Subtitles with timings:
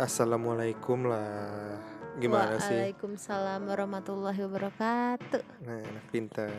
[0.00, 1.76] assalamualaikum lah.
[2.18, 2.74] Gimana sih?
[2.74, 5.40] Waalaikumsalam warahmatullahi wabarakatuh.
[5.62, 6.50] Nah, anak pintar.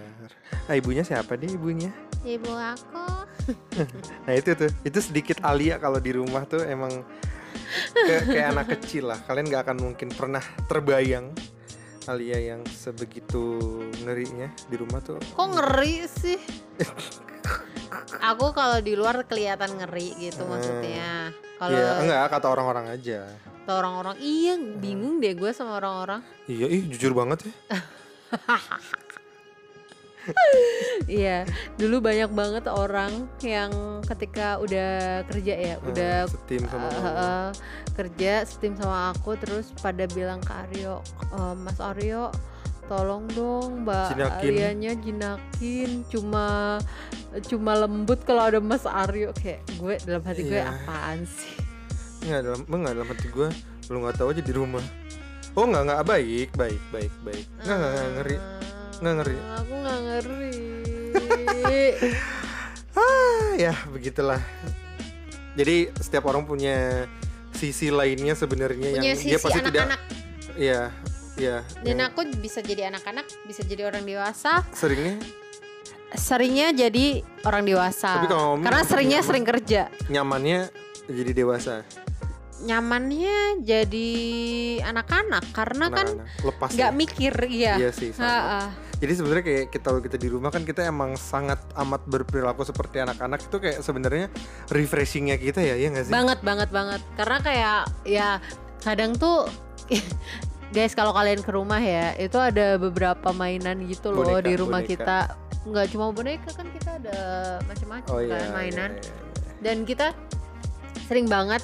[0.65, 1.91] Ah, ibunya siapa deh ibunya?
[2.21, 3.05] Ibu aku.
[4.29, 7.01] Nah itu tuh, itu sedikit Alia kalau di rumah tuh emang
[7.97, 9.19] kayak, kayak anak kecil lah.
[9.25, 11.33] Kalian nggak akan mungkin pernah terbayang
[12.05, 13.57] Alia yang sebegitu
[14.05, 15.17] ngerinya di rumah tuh.
[15.33, 16.39] Kok ngeri sih?
[18.19, 20.51] aku kalau di luar kelihatan ngeri gitu Hmm.
[20.51, 21.31] maksudnya.
[21.55, 23.19] Kalau Iya, enggak kata orang-orang aja.
[23.61, 26.25] ke orang-orang iya bingung deh gue sama orang-orang.
[26.45, 27.53] Iya, ih jujur banget ya.
[31.09, 33.09] Iya, dulu banyak banget orang
[33.41, 33.73] yang
[34.05, 34.91] ketika udah
[35.25, 37.47] kerja ya, Hmm, udah setim sama uh, uh,
[37.91, 42.29] kerja setim sama aku terus pada bilang ke Aryo, "Eh, Mas Aryo,
[42.91, 44.51] tolong dong Mbak Jinakin.
[44.51, 46.75] Arianya jinakin, cuma
[47.47, 50.67] cuma lembut kalau ada Mas Aryo kayak gue dalam hati gue Iya.
[50.67, 51.55] apaan sih?
[52.21, 53.47] Enggak dalam enggak dalam hati gue
[53.87, 54.83] lu nggak tahu aja di rumah.
[55.55, 57.45] Oh enggak enggak baik, baik, baik, baik.
[57.63, 58.37] Enggak enggak, enggak ngeri.
[59.01, 59.35] Nggak ngeri.
[59.39, 60.55] Ah, Aku nggak ngeri.
[62.91, 64.43] Ah, ya begitulah.
[65.55, 67.07] Jadi setiap orang punya
[67.55, 70.01] sisi lainnya sebenarnya yang sisi dia pasti tidak anak-anak.
[71.39, 71.63] Iya.
[71.83, 75.15] Dan yang aku bisa jadi anak-anak, bisa jadi orang dewasa, seringnya
[76.11, 78.19] seringnya jadi orang dewasa.
[78.19, 79.27] Tapi kalau ngomong Karena seringnya apa?
[79.31, 79.81] sering kerja.
[80.11, 80.59] nyamannya
[81.07, 81.87] jadi dewasa.
[82.61, 84.09] Nyamannya jadi
[84.85, 86.45] anak-anak karena kan anak-anak.
[86.45, 86.97] lepas nggak ya.
[86.99, 87.73] mikir iya.
[87.79, 88.69] Iya sih sama.
[89.01, 93.41] Jadi sebenarnya kayak kita kita di rumah kan kita emang sangat amat berperilaku seperti anak-anak
[93.41, 94.29] itu kayak sebenarnya
[94.69, 96.13] refreshingnya kita ya, ya nggak sih?
[96.13, 97.01] Banget banget banget.
[97.17, 98.29] Karena kayak ya
[98.85, 99.49] kadang tuh
[100.71, 104.79] guys kalau kalian ke rumah ya, itu ada beberapa mainan gitu loh Boneka, di rumah
[104.79, 104.91] boneka.
[104.95, 105.17] kita.
[105.61, 107.17] Nggak cuma boneka kan kita ada
[107.63, 108.33] macam-macam Oh iya.
[108.33, 108.91] kan mainan.
[108.91, 109.59] iya, iya.
[109.61, 110.07] dan kita
[111.05, 111.61] sering banget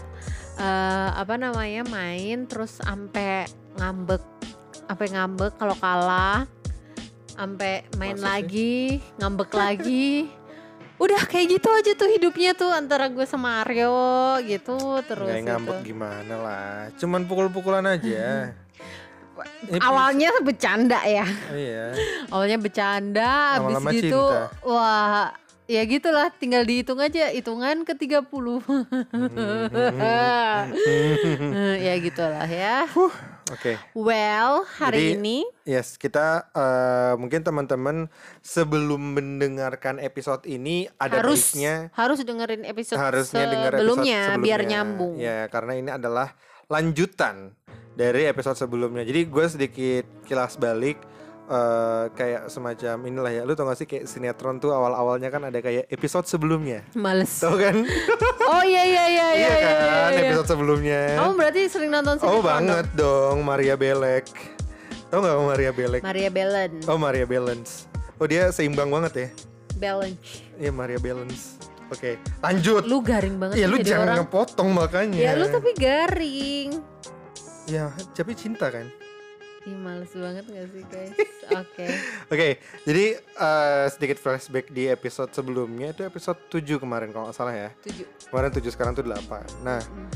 [0.55, 4.21] eh, apa namanya main terus sampai ngambek
[4.83, 6.45] sampai ngambek kalau kalah
[7.27, 8.21] sampai main sih?
[8.21, 8.75] lagi
[9.17, 10.29] ngambek lagi
[11.03, 13.97] udah kayak gitu aja tuh hidupnya tuh antara gue sama Aryo
[14.43, 15.87] gitu terus Nggak ngambek gitu.
[15.87, 18.53] gimana lah, cuman pukul-pukulan aja.
[19.81, 21.25] Awalnya bercanda ya.
[21.25, 21.93] Oh, iya.
[22.33, 24.49] awalnya bercanda habis Lama-lama gitu cinta.
[24.65, 25.29] wah
[25.67, 28.23] ya gitulah tinggal dihitung aja hitungan ke 30
[31.85, 32.87] ya gitulah ya.
[33.47, 33.79] Oke.
[33.95, 35.37] well hari Jadi, ini.
[35.63, 38.11] Yes, kita eh, mungkin teman-teman
[38.43, 44.43] sebelum mendengarkan episode ini ada harus baiknya harus dengerin episode harusnya episode sebelumnya, sebelumnya.
[44.43, 45.15] biar nyambung.
[45.15, 46.35] Ya, karena ini adalah
[46.67, 47.55] lanjutan
[47.97, 49.01] dari episode sebelumnya.
[49.01, 51.01] Jadi gue sedikit kilas balik
[51.49, 53.41] eh, kayak semacam inilah ya.
[53.41, 56.85] Lu tau gak sih kayak sinetron tuh awal-awalnya kan ada kayak episode sebelumnya.
[56.93, 57.73] males Tau kan?
[58.53, 60.29] oh iya iya iya iya iya iya, kan iya.
[60.29, 61.01] episode sebelumnya.
[61.17, 64.29] kamu berarti sering nonton Oh sinetron banget dong Maria Belek.
[65.09, 66.01] Tau gak Maria Belek?
[66.05, 66.07] dong?
[66.13, 67.89] Maria Belen Oh Maria Balance.
[68.21, 69.27] Oh dia seimbang banget ya?
[69.81, 71.57] Balance Iya Maria Balance.
[71.87, 72.83] Oke, lanjut.
[72.83, 75.23] lu garing banget Iya lu jangan orang ngepotong makanya.
[75.23, 76.83] ya lu tapi garing
[77.67, 78.87] Ya, tapi cinta kan.
[79.67, 81.11] Ih males banget gak sih guys
[81.59, 81.91] Oke
[82.31, 82.47] Oke,
[82.87, 87.69] jadi eh, sedikit flashback di episode sebelumnya itu episode 7 kemarin kalau nggak salah ya.
[87.83, 89.67] Tujuh Kemarin 7 sekarang tuh 8.
[89.67, 90.07] Nah, Hmm.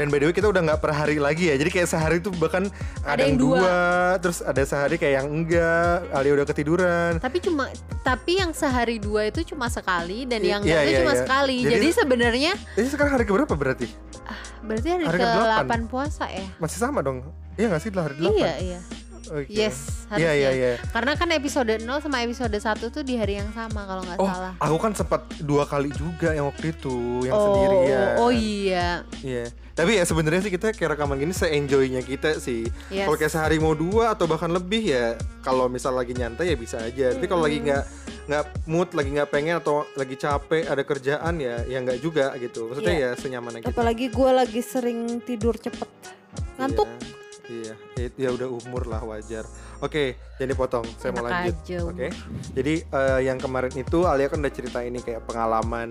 [0.00, 1.60] Dan by the way kita udah nggak per hari lagi ya.
[1.60, 2.64] Jadi kayak sehari tuh bahkan
[3.04, 3.76] ada, yang yang dua,
[4.16, 7.20] terus ada sehari kayak yang enggak, Alia udah ketiduran.
[7.20, 7.68] Tapi cuma
[8.00, 11.12] Tapi yang sehari dua itu cuma sekali Dan I- yang iya, enggak itu iya, cuma
[11.12, 11.20] iya.
[11.20, 13.86] sekali Jadi- Jadi, sebenarnya Ini sekarang hari keberapa berarti?
[14.60, 15.80] Berarti hari, Hari ke ke-delapan.
[15.84, 17.20] 8 puasa ya Masih sama dong?
[17.60, 17.90] Iya nggak sih?
[17.92, 18.32] Hari 8?
[18.32, 18.80] Iya iya
[19.30, 19.46] Oke.
[19.48, 20.72] Yes Iya, harusnya iya, iya.
[20.90, 22.60] Karena kan episode 0 sama episode 1
[22.90, 26.34] tuh di hari yang sama kalau nggak Oh, salah aku kan sempat dua kali juga
[26.34, 28.06] yang waktu itu, yang oh, sendirian.
[28.18, 28.88] oh iya
[29.22, 29.44] Iya.
[29.70, 32.66] Tapi ya sebenarnya sih kita kayak rekaman gini se-enjoynya kita sih.
[32.90, 33.06] Yes.
[33.06, 36.76] Kalau kayak sehari mau dua atau bahkan lebih ya kalau misal lagi nyantai ya bisa
[36.76, 37.14] aja.
[37.14, 37.84] Tapi kalau lagi nggak
[38.28, 42.68] nggak mood, lagi nggak pengen atau lagi capek ada kerjaan ya ya nggak juga gitu.
[42.68, 43.08] Maksudnya Iya.
[43.08, 43.70] ya senyaman kita.
[43.70, 45.88] Apalagi gue lagi sering tidur cepet
[46.58, 47.08] Ngantuk Iya,
[47.50, 49.42] iya, ya, ya udah umur lah wajar.
[49.82, 50.86] Oke, jadi potong.
[51.02, 51.56] Saya mau Enak lanjut.
[51.58, 51.92] aja, umur.
[51.98, 52.08] Oke.
[52.54, 55.90] Jadi eh, yang kemarin itu Alia kan udah cerita ini kayak pengalaman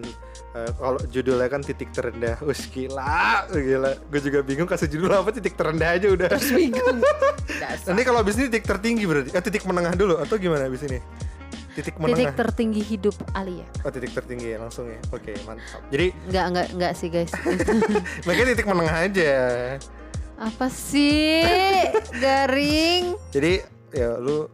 [0.55, 2.39] eh, kalau judulnya kan titik terendah.
[2.49, 3.91] Us gila, gila.
[4.07, 6.29] Gue juga bingung kasih judul apa titik terendah aja udah.
[6.31, 7.03] Terus bingung.
[7.91, 9.29] Nanti kalau abis ini titik tertinggi berarti.
[9.35, 10.99] Eh, titik menengah dulu atau gimana abis ini?
[11.69, 12.33] Titik Titik menengah.
[12.35, 14.99] tertinggi hidup Alia oh, titik tertinggi ya langsung ya.
[15.15, 15.79] Oke, mantap.
[15.93, 17.31] Jadi Enggak, enggak, enggak sih guys
[18.27, 19.33] makanya titik menengah aja.
[20.39, 21.43] Apa sih?
[22.15, 23.59] Garing Jadi
[23.91, 24.47] ya lu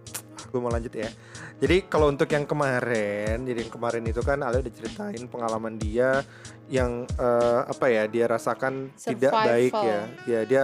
[0.50, 1.14] gue mau lanjut ya.
[1.56, 6.26] Jadi kalau untuk yang kemarin, jadi yang kemarin itu kan Alia udah ceritain pengalaman dia
[6.68, 10.00] yang eh, apa ya dia rasakan tidak baik ya.
[10.10, 10.28] Survival.
[10.28, 10.64] Ya dia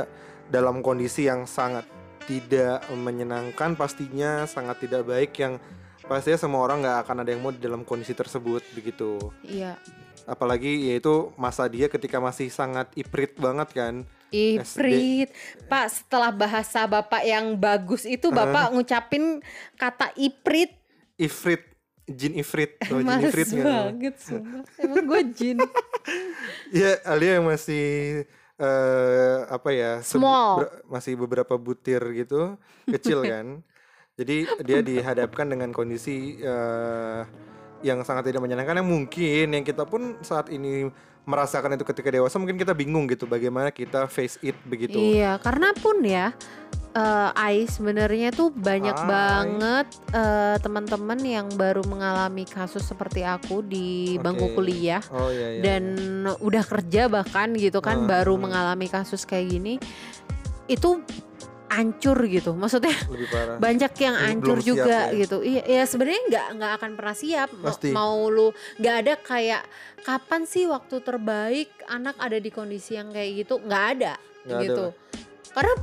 [0.51, 1.85] dalam kondisi yang sangat
[2.25, 5.61] tidak menyenangkan pastinya sangat tidak baik yang
[6.05, 9.21] pastinya semua orang nggak akan ada yang mau di dalam kondisi tersebut begitu.
[9.45, 9.77] Iya.
[10.25, 14.03] Apalagi yaitu masa dia ketika masih sangat iprit banget kan.
[14.31, 15.29] Iprit.
[15.67, 19.43] Pak, setelah bahasa Bapak yang bagus itu Bapak ngucapin
[19.75, 20.71] kata iprit.
[21.19, 21.61] Ifrit,
[22.07, 23.67] jin ifrit, Tahu jin Males ifrit nggak?
[23.67, 24.63] banget sumpah.
[24.79, 25.57] Emang gue jin.
[26.73, 27.85] Iya, Alia yang masih
[28.57, 30.01] eh apa ya?
[30.01, 30.65] Small.
[30.65, 32.57] ber- masih beberapa butir gitu,
[32.89, 33.61] kecil kan.
[34.17, 37.21] Jadi dia dihadapkan dengan kondisi eh
[37.81, 40.89] yang sangat tidak menyenangkan yang mungkin yang kita pun saat ini
[41.21, 44.97] merasakan itu ketika dewasa mungkin kita bingung gitu bagaimana kita face it begitu.
[44.97, 46.33] Iya, karena pun ya
[47.31, 49.07] Ai sebenarnya tuh banyak Hai.
[49.07, 54.55] banget eh, teman-teman yang baru mengalami kasus seperti aku di bangku Oke.
[54.59, 55.61] kuliah Oh iya iya.
[55.63, 55.83] dan
[56.43, 58.19] udah kerja bahkan gitu kan Ah.
[58.19, 59.79] baru mengalami kasus kayak gini
[60.67, 60.99] itu
[61.71, 62.51] hancur gitu.
[62.51, 63.55] Maksudnya lebih parah.
[63.55, 65.15] banyak yang belum siap juga ya.
[65.15, 65.37] gitu.
[65.39, 67.49] Iya, ya sebenarnya nggak nggak akan pernah siap.
[67.55, 67.89] Mau- Pasti.
[67.95, 68.47] Mau lu
[68.77, 69.63] nggak ada kayak
[70.03, 73.63] kapan sih waktu terbaik anak ada di kondisi yang kayak gitu?
[73.63, 74.85] Nggak ada ada gitu.
[74.91, 74.93] lah.
[75.51, 75.73] Karena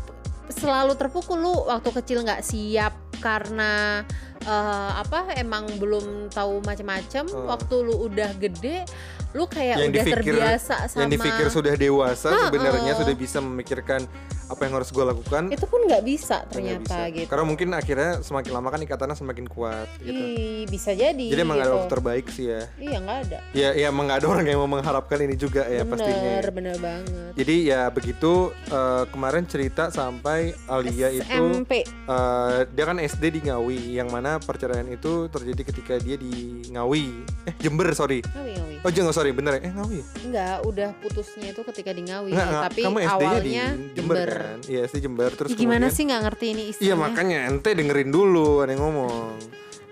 [0.49, 4.05] selalu terpukul lu waktu kecil nggak siap karena
[4.45, 7.25] eh, apa emang belum tahu macam-macam.
[7.33, 7.49] Oh.
[7.49, 8.85] Waktu lu udah gede,
[9.31, 14.01] lu kayak Yang udah dipikir- terbiasa sama yang dipikir sudah dewasa sebenarnya sudah bisa memikirkan
[14.49, 17.13] apa yang harus gue lakukan itu pun nggak bisa ternyata bisa.
[17.13, 17.29] gitu.
[17.29, 21.21] karena mungkin akhirnya semakin lama kan ikatannya semakin kuat gitu Ih, bisa jadi.
[21.21, 21.79] jadi emang nggak ada gitu.
[21.79, 23.39] waktu terbaik sih ya Iya nggak ada.
[23.53, 26.51] ya ya emang nggak ada orang yang mau mengharapkan ini juga ya pastinya bener, ya.
[26.51, 27.31] bener banget.
[27.37, 28.33] jadi ya begitu
[28.67, 31.85] eh, kemarin cerita sampai Alia itu SMP.
[31.85, 36.33] eh, dia kan SD di Ngawi yang mana perceraian itu terjadi ketika dia di
[36.71, 37.05] Ngawi
[37.45, 38.75] eh Jember sorry Ngawi, Ngawi.
[38.81, 39.61] oh jangan sorry bener ya?
[39.65, 43.67] Eh Ngawi Enggak, udah putusnya itu ketika di Ngawi, nggak, tapi kamu SD-nya di awalnya
[43.93, 44.59] Jember, kan?
[44.65, 45.31] Iya SD Jember.
[45.33, 46.97] Terus Ih, gimana kemudian- sih nggak ngerti ini Iya istilahnya?
[46.99, 49.35] makanya ente dengerin dulu ada yang ngomong.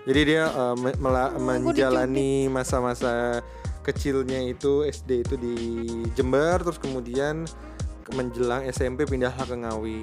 [0.07, 3.43] Jadi dia uh, me- mela- Oh, menjalani masa-masa
[3.83, 5.55] kecilnya itu SD itu di
[6.11, 7.76] Jember terus kemudian ke-
[8.15, 10.01] menjelang SMP pindahlah ke Ngawi.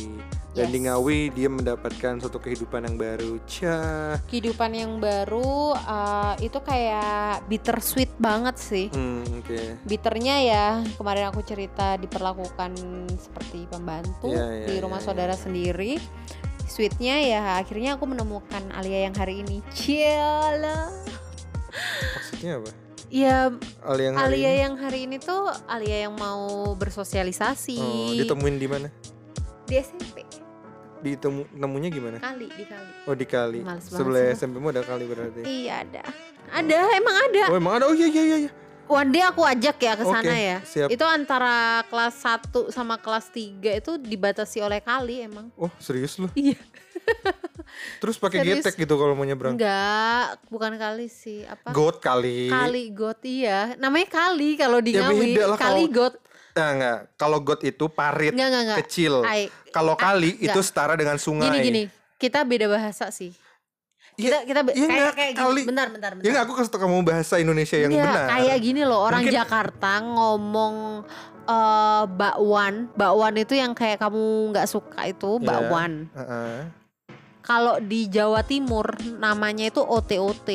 [0.55, 0.87] Dan di.
[0.87, 3.41] Ngawi dia mendapatkan suatu kehidupan yang baru.
[3.49, 4.21] Cah.
[4.29, 8.87] Kehidupan yang baru uh, itu kayak bittersweet banget sih.
[8.93, 9.83] Hmm, oke.
[9.89, 12.77] Bitternya ya kemarin aku cerita diperlakukan
[13.19, 15.07] seperti pembantu Iya, iya, di iya, rumah iya.
[15.11, 15.99] saudara sendiri.
[16.65, 19.59] Sweetnya ya akhirnya aku menemukan Alia yang hari ini.
[19.75, 20.91] Ciala.
[22.15, 22.84] Maksudnya apa?
[23.13, 23.53] Ya
[23.85, 24.63] Alia yang hari Alia ini?
[24.65, 27.79] yang hari ini tuh Alia yang mau bersosialisasi.
[27.79, 28.89] Oh, ditemuin di mana?
[29.65, 30.21] di SMP
[31.05, 32.17] Ditemu nemunya gimana?
[32.17, 32.91] kali di kali.
[33.05, 33.61] Oh, di kali.
[33.61, 34.41] Males Sebelah sih.
[34.41, 35.45] SMP mu ada kali berarti.
[35.45, 36.03] Iya ada.
[36.49, 37.45] Ada, emang ada.
[37.53, 37.85] Oh, emang ada.
[37.93, 38.37] Oh iya iya iya.
[38.49, 38.51] iya.
[38.89, 40.59] One day aku ajak ya ke sana ya.
[40.65, 40.89] siap.
[40.89, 45.53] Itu antara kelas 1 sama kelas 3 itu dibatasi oleh kali emang.
[45.61, 46.29] Oh, serius lu?
[46.33, 46.57] Iya.
[47.97, 49.55] Terus pakai getek gitu kalau mau nyebrang.
[49.55, 51.71] Enggak, bukan kali sih, apa?
[51.71, 52.47] Got kali.
[52.47, 53.75] Kali got iya.
[53.75, 55.19] Namanya kali kalau di Ya Ngawi.
[55.33, 56.15] beda lah kali kalau- got.
[56.55, 56.99] Nah, enggak.
[57.15, 58.79] Kalau got itu parit Enggak, enggak, enggak.
[58.83, 59.15] kecil.
[59.69, 60.47] Kalau kali enggak.
[60.49, 61.51] itu setara dengan sungai.
[61.51, 61.83] gini gini.
[62.15, 63.35] Kita beda bahasa sih.
[64.15, 65.43] Iya, Kita kita be- iya kayak enggak, kayak gini.
[65.43, 65.63] kali.
[65.67, 66.23] Bentar, bentar, bentar.
[66.23, 68.27] Ya enggak aku kasih tau kamu bahasa Indonesia yang Enggak, benar.
[68.31, 70.75] kayak gini loh orang Mungkin- Jakarta ngomong
[71.45, 75.45] eh bakwan, bakwan itu yang kayak kamu nggak suka itu Iya.
[75.45, 75.93] bakwan.
[76.09, 76.57] Heeh.
[77.45, 78.89] Kalau di Jawa Timur
[79.21, 80.49] namanya itu OTOT.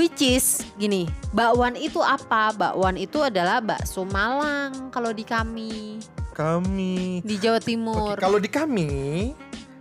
[0.00, 2.56] Which is gini, bakwan itu apa?
[2.56, 6.00] Bakwan itu adalah bakso Malang kalau di kami
[6.32, 7.20] Kami.
[7.20, 8.16] di Jawa Oke, Timur.
[8.16, 8.90] kalau di kami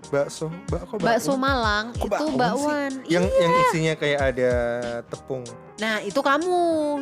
[0.10, 0.46] bakso,
[1.00, 1.40] bakso bakwan?
[1.40, 2.38] Malang Kok itu bakwan sih?
[2.38, 2.92] bakwan.
[3.06, 3.40] Yang Iya.
[3.40, 4.52] yang isinya kayak ada
[5.06, 5.44] tepung.
[5.80, 6.56] Nah, itu kamu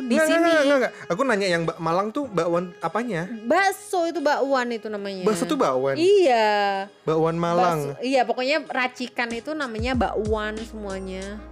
[0.04, 0.38] di Enggak, sini.
[0.38, 0.92] enggak, enggak, enggak.
[1.08, 3.26] Aku nanya yang bak Malang tuh bakwan apanya?
[3.42, 5.24] Bakso itu bakwan itu namanya.
[5.24, 5.98] Bakso tuh bakwan.
[5.98, 6.86] Iya.
[7.02, 7.78] Bakwan Malang.
[7.90, 11.42] Bakso- iya, pokoknya racikan itu namanya bakwan semuanya.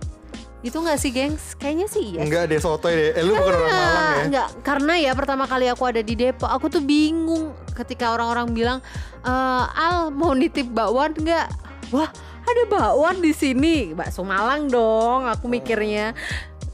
[0.65, 1.55] Itu nggak sih, gengs?
[1.61, 2.21] Kayaknya sih iya.
[2.25, 3.11] Enggak deh sotoy deh.
[3.17, 4.25] Eh, lu bukan orang Malang ya?
[4.27, 8.79] Enggak, karena ya pertama kali aku ada di Depok, aku tuh bingung ketika orang-orang bilang,
[9.23, 11.47] "Eh, Al mau nitip bakwan nggak?
[11.95, 12.11] Wah,
[12.47, 15.27] ada bakwan di sini, bakso Malang dong.
[15.27, 16.15] Aku mikirnya.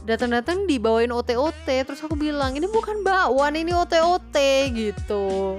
[0.03, 4.37] Datang-datang dibawain OT-OT, terus aku bilang ini bukan bakwan, ini OT-OT
[4.75, 5.57] gitu.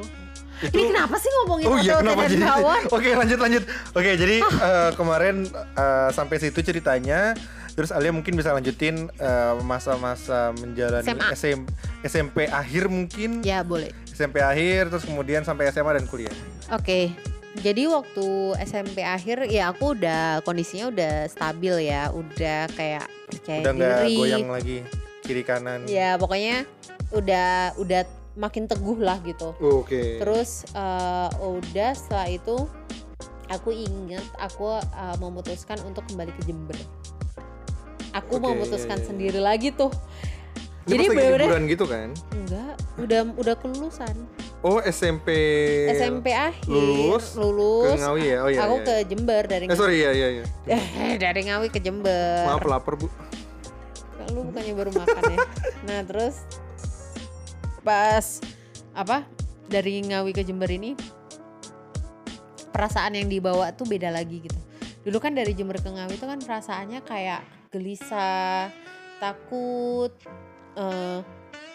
[0.63, 2.82] Itu Ini kenapa sih ngomongin Oh iya OT-OT kenapa dan jadi bakwan?
[2.96, 7.36] Oke lanjut lanjut Oke jadi eh, kemarin eh, sampai situ ceritanya
[7.74, 11.27] Terus Alia mungkin bisa lanjutin eh, masa-masa menjalani SMA.
[11.34, 11.60] SM,
[12.03, 13.89] SMP akhir mungkin Ya boleh.
[14.08, 16.34] SMP akhir terus kemudian sampai SMA dan kuliah
[16.70, 17.10] Oke,
[17.56, 18.25] Jadi waktu
[18.62, 24.18] SMP akhir ya aku udah kondisinya udah stabil ya, udah kayak percaya Udah diri.
[24.18, 24.77] goyang lagi
[25.22, 25.86] kiri kanan.
[25.86, 26.65] Ya pokoknya
[27.10, 28.01] udah udah
[28.34, 29.53] makin teguh lah gitu.
[29.60, 30.18] Oke.
[30.18, 32.65] Terus eh, udah setelah itu
[33.48, 36.77] aku ingat aku eh, memutuskan untuk kembali ke Jember.
[38.24, 39.10] Aku Oke, memutuskan iya, iya.
[39.12, 39.92] sendiri lagi tuh.
[40.84, 42.10] Ini Jadi bener-bener liburan gitu kan?
[42.36, 44.15] enggak, udah udah kelulusan.
[44.63, 45.27] Oh SMP.
[45.92, 48.38] SMP akhir lulus, lulus, Ke Ngawi ya?
[48.44, 48.60] Oh iya.
[48.63, 48.88] aku iya.
[48.88, 50.46] ke Jember dari Eh sorry ya iya iya.
[51.08, 52.48] Eh, dari Ngawi ke Jember.
[52.48, 53.08] Maaf lapar bu.
[54.32, 55.39] Lu bukannya baru makan ya.
[55.88, 56.48] Nah, terus
[57.84, 58.39] pas
[58.96, 59.27] apa?
[59.68, 60.96] Dari Ngawi ke Jember ini
[62.72, 64.60] perasaan yang dibawa tuh beda lagi gitu.
[65.03, 68.70] Dulu kan dari Jember ke Ngawi itu kan perasaannya kayak gelisah,
[69.18, 70.13] takut,
[70.77, 71.20] eh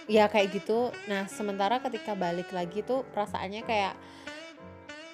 [0.08, 0.88] ya kayak gitu.
[1.10, 3.94] Nah, sementara ketika balik lagi tuh perasaannya kayak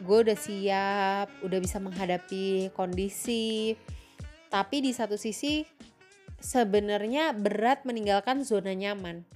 [0.04, 3.74] gue udah siap, udah bisa menghadapi kondisi.
[4.52, 5.66] Tapi di satu sisi
[6.38, 9.26] sebenarnya berat meninggalkan zona nyaman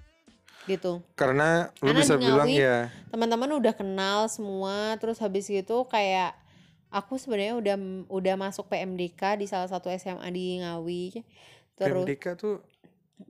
[0.71, 1.02] gitu.
[1.17, 2.93] Karena lu Karena bisa bilang ya.
[3.11, 6.37] Teman-teman udah kenal semua, terus habis gitu kayak
[6.88, 7.76] aku sebenarnya udah
[8.09, 11.23] udah masuk PMDK di salah satu SMA di Ngawi.
[11.76, 12.64] Terus PMDK tuh.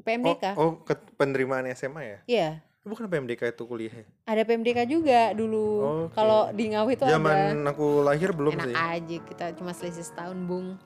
[0.04, 0.54] PMDK.
[0.60, 2.18] Oh, oh ke penerimaan SMA ya?
[2.28, 2.50] Iya,
[2.88, 3.92] Bukan PMDK itu kuliah
[4.24, 5.66] ada PMDK juga dulu.
[6.08, 6.16] Oke.
[6.16, 7.20] Kalau di Ngawi itu ada.
[7.20, 8.76] Zaman aku lahir belum enak sih.
[8.76, 10.80] aja kita cuma selisih setahun bung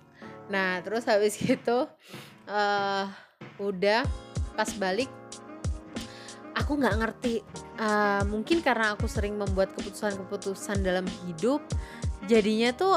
[0.51, 1.87] nah terus habis gitu
[2.51, 3.07] eh
[3.63, 4.03] udah
[4.53, 5.09] pas balik
[6.53, 7.41] aku nggak ngerti
[7.83, 11.59] Eh, mungkin karena aku sering membuat keputusan-keputusan dalam hidup
[12.25, 12.97] jadinya tuh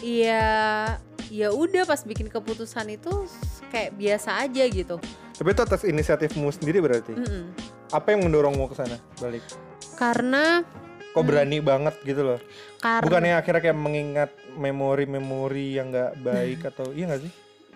[0.00, 0.44] ya
[1.28, 3.24] ya udah pas bikin keputusan itu
[3.70, 5.00] kayak biasa aja gitu
[5.32, 7.16] Tapi itu atas inisiatifmu sendiri berarti.
[7.16, 7.50] Mm-mm.
[7.90, 9.42] Apa yang mendorongmu ke sana balik?
[9.96, 10.62] karena
[11.12, 12.40] Kok berani banget gitu loh?
[12.78, 17.32] karena Bukannya akhirnya kayak mengingat memori-memori yang nggak baik atau iya nggak sih?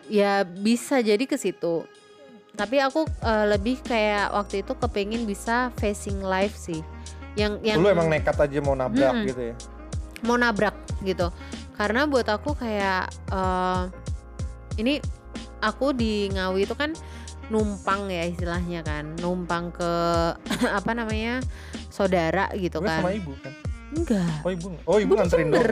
[0.07, 1.83] ya bisa jadi ke situ
[2.53, 6.81] tapi aku eh, lebih kayak waktu itu kepingin bisa facing life sih
[7.35, 9.29] yang yang Lu emang nekat aja mau nabrak Mm-mm.
[9.29, 9.55] gitu ya?
[10.25, 11.29] Mau nabrak gitu
[11.77, 13.83] karena buat aku kayak eh,
[14.81, 15.01] ini
[15.61, 16.93] aku di Ngawi itu kan
[17.53, 19.93] numpang ya istilahnya kan numpang ke
[20.79, 21.41] apa namanya
[21.93, 23.53] saudara gitu Lu kan sama ibu kan?
[23.97, 25.63] enggak Oh ibu, oh ibu nganterin dong.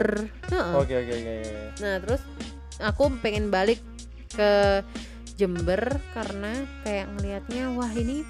[0.78, 1.12] Oke oke.
[1.12, 1.34] oke.
[1.82, 2.22] Nah terus
[2.78, 3.82] aku pengen balik
[4.30, 4.80] ke
[5.34, 8.22] Jember karena kayak ngelihatnya wah ini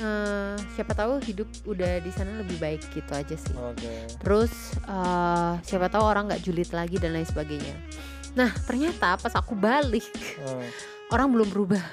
[0.00, 3.52] eh, siapa tahu hidup udah di sana lebih baik gitu aja sih.
[3.54, 4.08] Oke.
[4.18, 7.76] Terus eh, siapa tahu orang nggak julid lagi dan lain sebagainya.
[8.32, 10.06] Nah ternyata pas aku balik
[10.38, 10.64] Hmm,
[11.10, 11.84] orang belum berubah.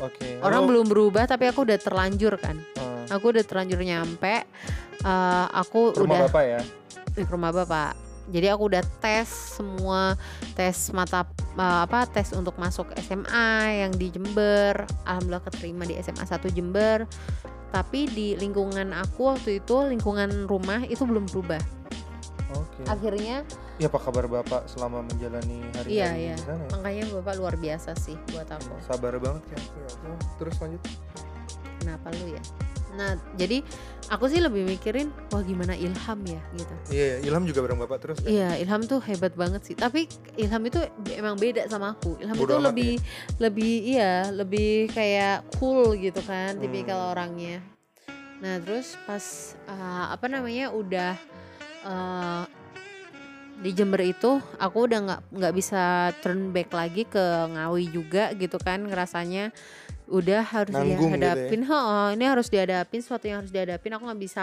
[0.00, 0.40] Oke.
[0.40, 2.56] Orang Lu- belum berubah tapi aku udah terlanjur kan.
[2.56, 4.46] hmm, Aku udah terlanjur nyampe.
[5.00, 6.60] eh, aku rumah udah bapak ya?
[7.10, 7.96] di rumah bapak
[8.30, 10.14] jadi aku udah tes semua
[10.54, 13.50] tes mata eh, apa tes untuk masuk SMA
[13.82, 17.04] yang di Jember alhamdulillah keterima di SMA 1 Jember
[17.70, 21.60] tapi di lingkungan aku waktu itu lingkungan rumah itu belum berubah
[22.50, 22.82] Oke.
[22.86, 23.46] akhirnya
[23.80, 26.60] Ya apa kabar bapak selama menjalani hari-hari iya iya di sana?
[26.60, 26.68] ya?
[26.76, 29.56] makanya bapak luar biasa sih buat aku Sabar banget ya.
[29.56, 30.14] aku, ya.
[30.36, 30.82] Terus lanjut.
[31.80, 32.42] kenapa lu ya
[32.90, 33.62] nah jadi
[34.10, 37.98] aku sih lebih mikirin wah gimana Ilham ya gitu Iya, iya, Ilham juga bareng bapak
[38.02, 38.26] terus kan?
[38.26, 39.78] Iya, Ilham tuh hebat banget sih.
[39.78, 40.82] Tapi Ilham itu
[41.14, 42.18] emang beda sama aku.
[42.18, 42.92] Ilham Bodo itu amat lebih
[43.38, 46.62] lebih iya, lebih kayak cool gitu kan Hmm.
[46.62, 47.62] tipikal orangnya.
[48.42, 49.22] Nah, terus pas
[49.68, 51.12] uh, apa namanya udah
[51.84, 52.42] uh,
[53.60, 57.20] di Jember itu aku udah nggak nggak bisa turn back lagi ke
[57.52, 59.52] Ngawi juga gitu kan ngerasanya
[60.10, 61.32] udah harus Nanggung gitu ya?
[61.38, 64.42] dihadapin "Heeh, ini harus dihadapin sesuatu yang harus dihadapin aku nggak bisa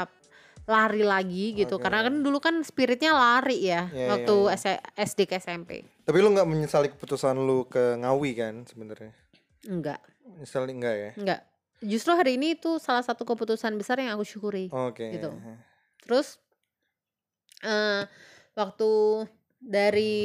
[0.63, 1.83] lari lagi gitu Oke.
[1.83, 4.83] karena kan dulu kan spiritnya lari ya Iya, waktu iya, S-
[5.13, 9.11] SD ke SMP Tapi lu nggak menyesali keputusan lu ke Ngawi kan sebenarnya?
[9.63, 11.11] enggak Menyesali enggak ya?
[11.15, 11.41] enggak
[11.77, 15.07] justru hari ini itu salah satu keputusan besar yang aku syukuri Oke.
[15.09, 15.29] Gitu.
[16.01, 16.35] terus
[17.59, 18.03] eh
[18.53, 18.89] waktu
[19.59, 20.15] dari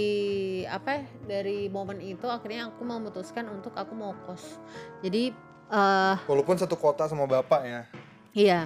[0.65, 4.61] apa ya, dari momen itu akhirnya aku memutuskan untuk aku mau kos
[5.01, 5.33] jadi
[5.69, 7.81] eh Walaupun satu kota sama bapak ya.
[8.31, 8.61] iya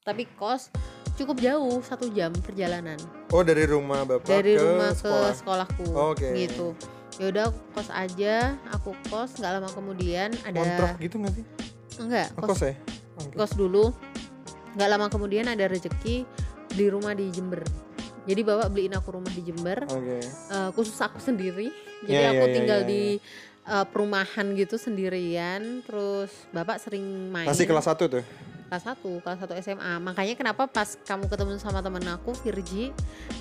[0.00, 0.70] tapi kos
[1.12, 2.96] cukup jauh satu jam perjalanan
[3.28, 5.28] Oh dari rumah bapak dari ke rumah sekolah.
[5.28, 6.28] ke sekolahku Oke.
[6.38, 6.68] gitu
[7.18, 8.34] yaudah aku kos aja
[8.70, 11.44] aku kos nggak lama kemudian ada Kontrak gitu nggak sih?
[11.98, 12.74] enggak Oh, kos kos ya?
[13.20, 13.34] Oke.
[13.36, 13.84] kos dulu
[14.72, 16.24] nggak lama kemudian ada rezeki
[16.70, 17.60] beli rumah di Jember
[18.22, 19.84] jadi bapak beliin aku rumah di Jember.
[19.86, 20.18] Oke.
[20.26, 21.70] eh, khusus aku sendiri.
[22.02, 23.02] Jadi Iya, aku iya, tinggal iya, di
[23.62, 25.82] eh, perumahan gitu sendirian.
[25.82, 27.46] Terus bapak sering main.
[27.46, 28.24] Masih kelas 1 tuh?
[28.72, 32.88] kelas 1 kelas 1 SMA makanya kenapa pas kamu ketemu sama temen aku Virgi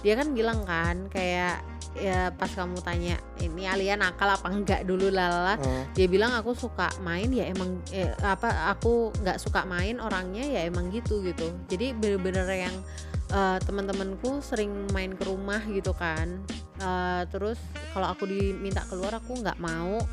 [0.04, 1.64] dia kan bilang kan kayak
[1.96, 6.52] ya pas kamu tanya ini Alia nakal apa enggak dulu lala Oh, dia bilang aku
[6.52, 7.32] suka main.
[7.32, 11.48] Ya emang eh, apa aku nggak suka main orangnya ya emang gitu gitu.
[11.72, 12.76] Jadi bener-bener yang
[13.32, 16.44] eh, teman-temanku sering main ke rumah gitu kan.
[16.82, 17.58] Eh, terus
[17.96, 20.04] kalau aku diminta keluar aku nggak mau.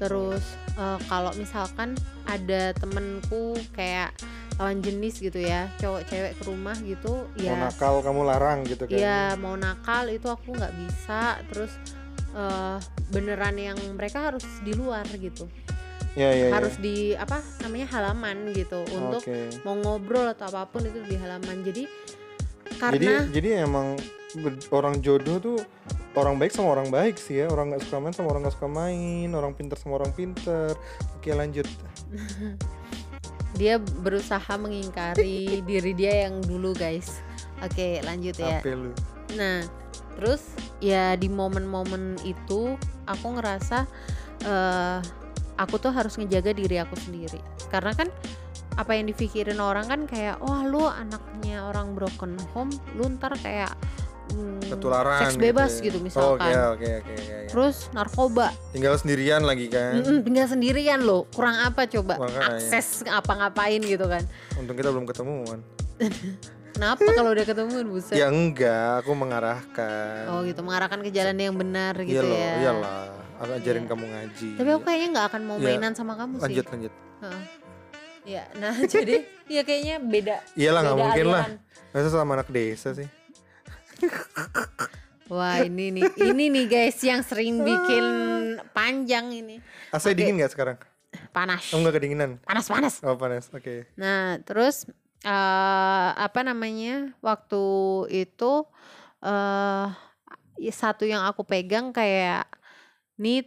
[0.00, 0.42] Terus
[0.74, 1.94] eh, kalau misalkan
[2.26, 4.16] ada temenku kayak
[4.60, 8.84] lawan jenis gitu ya cowok cewek ke rumah gitu mau ya nakal kamu larang gitu
[8.84, 8.94] kan.
[8.94, 11.40] Iya mau nakal itu aku nggak bisa.
[11.52, 11.72] Terus
[12.34, 12.78] eh,
[13.12, 15.48] beneran yang mereka harus di luar gitu.
[16.12, 16.48] Iya, iya.
[16.52, 18.84] harus di apa namanya halaman gitu.
[18.92, 19.64] Untuk Oke.
[19.64, 21.64] mau ngobrol atau apa pun itu di halaman.
[21.64, 21.88] Jadi
[22.82, 23.94] karena jadi emang
[24.42, 25.58] ber- orang jodoh tuh
[26.18, 27.46] orang baik sama orang baik sih ya.
[27.46, 29.28] Orang nggak suka main sama orang nggak suka main.
[29.32, 30.74] Orang pinter sama orang pinter.
[31.14, 31.68] Oke lanjut.
[33.60, 37.20] Dia berusaha mengingkari diri dia yang dulu guys.
[37.62, 38.58] Oke lanjut ya.
[38.64, 38.90] Lu?
[39.38, 39.62] Nah,
[40.18, 40.42] terus
[40.82, 42.74] ya di momen-momen itu
[43.06, 43.86] aku ngerasa
[44.42, 44.98] eh
[45.60, 47.38] aku tuh harus ngejaga diri aku sendiri.
[47.68, 48.08] Karena kan
[48.72, 53.68] apa yang dipikirin orang kan kayak wah lu anaknya orang broken home, lu ntar kayak
[54.30, 56.02] mm, ketularan seks bebas gitu, ya.
[56.02, 56.40] misalkan.
[56.40, 57.48] oke oke oke oke, oke.
[57.48, 62.56] Terus narkoba, tinggal sendirian lagi kan Mm-mm, tinggal sendirian loh, kurang apa coba Makanya.
[62.56, 64.24] akses apa-ngapain gitu kan?
[64.54, 65.60] untung kita belum ketemuan
[66.72, 68.16] Kenapa kalau udah ketemuan buset?
[68.16, 72.52] ya enggak aku mengarahkan Oh gitu, mengarahkan ke jalan yang benar gitu iya loh ya.
[72.58, 73.04] iyalah
[73.36, 73.90] aku ajarin Iya.
[73.90, 75.66] kamu ngaji Tapi aku kayaknya nggak akan mau Iya.
[75.68, 76.44] mainan sama kamu sih.
[76.48, 77.42] lanjut lanjut Heeh.
[78.22, 80.36] Ya, nah jadi ya kayaknya beda.
[80.54, 81.44] iyalah nggak mungkin lah.
[81.90, 83.08] masa sama anak desa sih?
[85.26, 88.04] Wah ini nih, ini nih guys yang sering bikin
[88.70, 89.58] panjang ini.
[89.90, 90.78] AC dingin nggak sekarang?
[91.34, 92.38] Panas, oh nggak kedinginan?
[92.46, 92.94] Panas panas.
[93.02, 93.90] oh panas oke.
[93.98, 94.86] Nah terus
[95.22, 97.62] eh apa namanya waktu
[98.10, 98.66] itu
[99.22, 99.86] eh
[100.62, 102.46] ya satu yang aku pegang kayak
[103.18, 103.46] nih eh,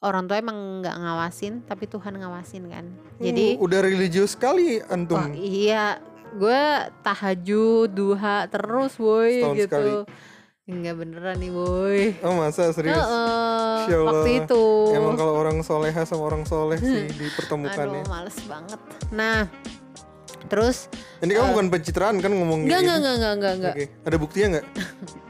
[0.00, 2.84] orang tua emang nggak ngawasin tapi Tuhan ngawasin kan.
[3.16, 5.96] Jadi Uh, udah religius sekali antum Wah iya.
[6.32, 6.60] Gue
[7.04, 9.68] tahajud duha terus woi Setahun gitu.
[9.68, 9.92] sekali.
[10.62, 12.00] Enggak beneran nih woi.
[12.24, 12.72] Oh masa?
[12.72, 12.96] Serius?
[12.96, 14.12] Masya Allah.
[14.24, 14.64] waktu itu.
[14.96, 18.80] Emang kalau orang soleha sama orang soleh sih aduh dipertemukannya males banget.
[19.12, 19.44] Nah
[20.48, 20.88] terus
[21.20, 22.88] ini kamu bukan pencitraan kan ngomong enggak gini?
[22.88, 24.66] enggak enggak enggak enggak enggak Oke, ada buktinya nggak?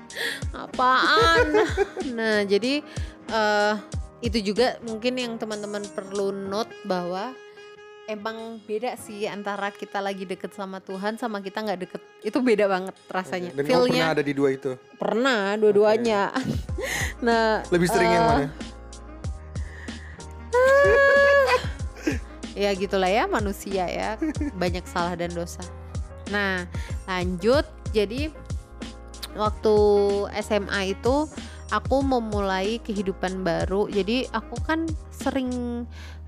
[0.66, 1.46] apaan?
[2.14, 2.72] Nah jadi
[3.28, 3.74] eh
[4.22, 7.34] itu juga mungkin yang teman-teman perlu note bahwa
[8.06, 12.70] emang beda sih antara kita lagi deket sama Tuhan sama kita nggak deket itu beda
[12.70, 14.78] banget rasanya Dan kamu pernah ada di dua itu.
[14.94, 16.30] Pernah dua-duanya.
[17.26, 18.46] nah, Lebih sering yang eh, mana?
[22.62, 24.14] ya gitulah ya manusia ya,
[24.54, 25.62] banyak salah dan dosa.
[26.30, 26.62] Nah,
[27.10, 27.66] lanjut.
[27.92, 28.32] Jadi
[29.36, 29.76] waktu
[30.40, 31.28] SMA itu
[31.72, 33.88] aku memulai kehidupan baru.
[33.88, 35.50] Jadi aku kan sering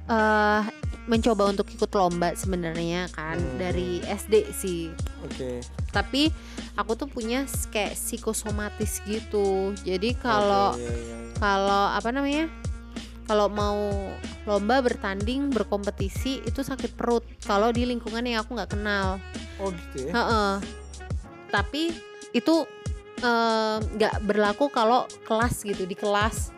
[0.04, 0.62] eh,
[1.08, 3.56] mencoba untuk ikut lomba sebenarnya kan Hmm.
[3.56, 4.92] dari SD sih.
[5.24, 5.60] Oke.
[5.92, 6.28] Tapi
[6.76, 9.72] aku tuh punya kayak psikosomatis gitu.
[9.84, 11.16] Jadi kalau iya, iya, iya.
[11.40, 12.52] kalau apa namanya
[13.24, 13.80] kalau mau
[14.44, 19.16] lomba bertanding berkompetisi itu sakit perut kalau di lingkungan yang aku nggak kenal
[19.56, 20.60] Oh gitu ya.
[21.48, 21.94] Tapi
[22.34, 22.66] itu
[23.94, 26.52] nggak berlaku kalau kelas gitu di kelas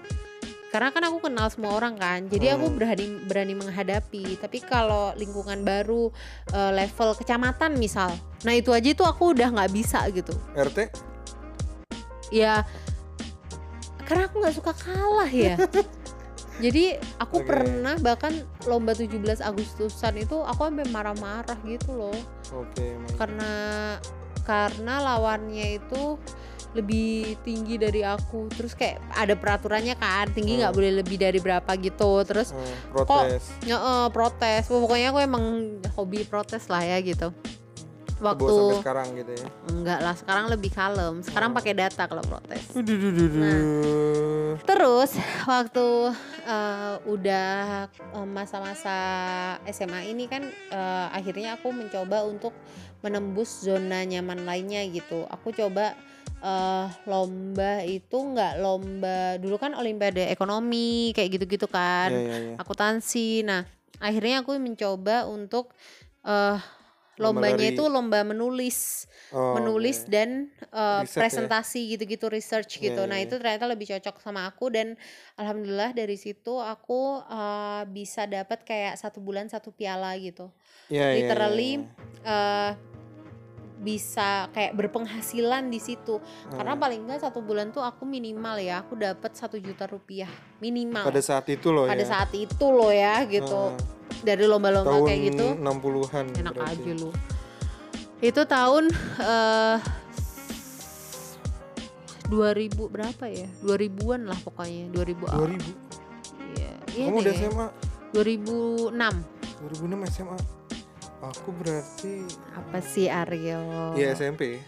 [0.66, 2.76] karena kan aku kenal semua orang kan jadi aku Hmm.
[2.76, 6.10] berani berani menghadapi tapi kalau lingkungan baru
[6.52, 10.90] eh, level kecamatan misal nah itu aja itu aku udah nggak bisa gitu RT?
[12.28, 12.66] ya
[14.04, 15.54] karena aku nggak suka kalah ya
[16.64, 17.46] jadi aku Oke.
[17.46, 18.32] pernah bahkan
[18.64, 22.16] lomba 17 Agustusan itu aku sampai marah-marah gitu loh
[22.52, 22.96] Oke.
[22.96, 23.12] emang.
[23.16, 23.52] karena
[24.42, 26.16] karena lawannya itu
[26.76, 27.08] lebih
[27.40, 30.78] tinggi dari aku terus kayak ada peraturannya kan tinggi nggak Hmm.
[30.78, 32.62] boleh lebih dari berapa gitu terus Oh,
[32.92, 33.48] protes.
[33.62, 35.44] ya eh, protes pokoknya aku emang
[35.92, 37.32] hobi protes lah ya gitu
[38.16, 39.48] waktu sampai sekarang gitu ya.
[39.68, 41.54] enggak lah sekarang lebih kalem sekarang Oh.
[41.54, 42.64] pakai data kalau protes.
[42.72, 44.56] Nah.
[44.58, 45.10] Terus
[45.44, 45.86] waktu
[46.42, 47.52] eh, udah
[47.92, 48.96] eh, masa-masa
[49.66, 52.56] SMA ini kan eh, akhirnya aku mencoba untuk
[52.98, 55.28] menembus zona nyaman lainnya gitu.
[55.28, 55.92] Aku coba
[56.40, 62.54] eh, lomba itu nggak lomba dulu kan olimpiade ekonomi kayak gitu-gitu kan, Iya, iya, iya.
[62.56, 63.42] akuntansi.
[63.42, 63.64] Nah
[63.96, 65.72] akhirnya aku mencoba untuk
[66.22, 66.58] eh
[67.16, 67.72] Lomba lombanya lari.
[67.72, 69.08] itu lomba menulis.
[69.32, 70.12] Oh, menulis oke.
[70.12, 71.20] dan uh, Riset ya?
[71.24, 73.02] presentasi gitu-gitu research Iya, gitu.
[73.02, 73.24] iya, Nah, iya.
[73.24, 75.00] itu ternyata lebih cocok sama aku dan
[75.34, 80.52] alhamdulillah dari situ aku uh, bisa dapat kayak satu bulan satu piala gitu.
[80.92, 81.88] Iya, iya, iya, Literally iya.
[82.28, 82.70] uh,
[83.76, 86.16] bisa kayak berpenghasilan di situ.
[86.48, 86.80] Karena Hmm.
[86.80, 91.04] paling enggak satu bulan tuh aku minimal ya, aku dapat satu juta rupiah minimal.
[91.04, 92.08] pada saat itu loh Pada ya.
[92.08, 93.72] saat itu loh ya gitu.
[93.72, 93.78] Hmm.
[94.18, 95.46] Dari lomba-lomba kayak gitu.
[95.54, 96.80] 60-an Enak berarti.
[96.80, 97.10] aja lu.
[98.18, 98.84] Itu tahun
[99.20, 99.78] eh
[102.26, 103.46] 2000 berapa ya?
[103.60, 105.52] 2000-an lah pokoknya, 2000 awal.
[105.52, 105.62] 2000
[106.56, 107.34] Iya, iya udah.
[107.34, 107.66] SMA
[108.10, 109.14] 2006.
[109.62, 110.36] 2006 SMA
[111.28, 113.94] aku berarti Apa sih Aryo?
[113.94, 114.62] ya SMP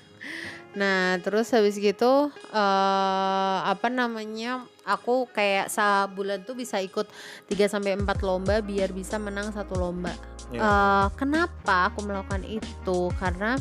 [0.68, 4.68] Nah, terus habis gitu eh apa namanya?
[4.84, 7.08] Aku kayak sebulan tuh bisa ikut
[7.48, 10.12] 3 sampai 4 lomba biar bisa menang satu lomba.
[10.50, 10.60] Ya.
[10.60, 13.08] Eh, kenapa aku melakukan itu?
[13.16, 13.56] Karena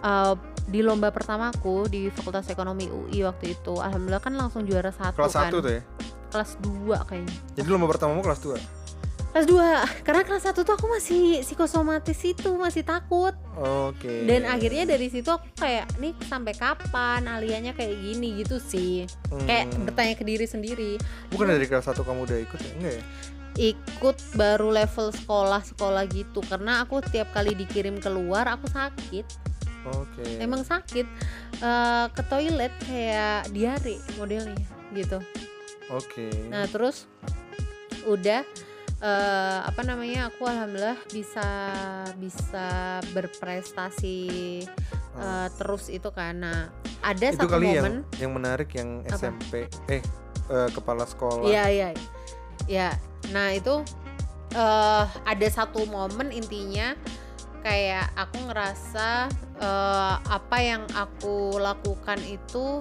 [0.00, 5.20] eh, di lomba pertamaku di Fakultas Ekonomi UI waktu itu, alhamdulillah kan langsung juara satu
[5.20, 5.52] kelas kan.
[5.52, 5.82] 1 tuh ya
[6.30, 7.36] Kelas 2 kayaknya.
[7.52, 8.79] jadi lomba pertamamu kelas 2
[9.30, 10.02] Kelas 2.
[10.02, 13.30] Karena kelas 1 tuh aku masih psikosomatis itu, masih takut.
[13.54, 19.06] oke Dan akhirnya dari situ aku kayak nih sampai kapan aliannya kayak gini gitu sih.
[19.44, 19.86] Kayak Hmm.
[19.86, 20.92] bertanya ke diri sendiri.
[21.28, 23.04] bukan dari kelas 1 kamu udah ikut ya enggak ya
[23.52, 29.26] Ikut baru level sekolah-sekolah gitu karena aku tiap kali dikirim keluar aku sakit.
[29.86, 31.06] oke Emang sakit
[31.60, 34.56] Eh, ke toilet kayak diare modelnya
[34.90, 35.20] gitu.
[35.88, 37.04] oke Nah, terus
[38.02, 38.42] udah
[39.00, 40.28] eh, apa namanya?
[40.30, 41.48] Aku alhamdulillah bisa
[42.20, 44.20] bisa berprestasi
[45.16, 46.68] eh, terus itu karena
[47.00, 49.16] ada itu satu kali momen yang yang menarik yang Apa?
[49.16, 50.04] SMP eh
[50.52, 51.88] eh, kepala sekolah Iya iya
[52.68, 52.90] ya.
[53.32, 53.82] Nah itu
[54.50, 56.92] eh ada satu momen intinya
[57.60, 59.28] kayak aku ngerasa
[59.60, 62.80] eh, apa yang aku lakukan itu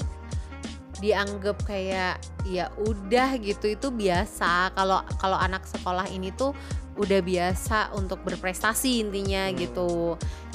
[1.00, 3.72] dianggap kayak ya udah gitu.
[3.72, 4.76] Itu biasa.
[4.76, 6.52] Kalau kalau anak sekolah ini tuh
[7.00, 9.56] udah biasa untuk berprestasi intinya Hmm.
[9.56, 9.90] gitu.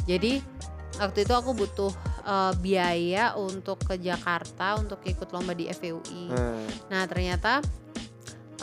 [0.04, 0.44] Jadi
[1.00, 1.92] waktu itu aku butuh
[2.24, 6.56] eh, biaya untuk ke Jakarta untuk ikut lomba di FEUI Nah,
[6.88, 7.60] Nah ternyata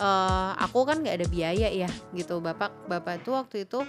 [0.02, 2.42] eh aku kan nggak ada biaya ya gitu.
[2.42, 3.86] Bapak bapak tuh waktu itu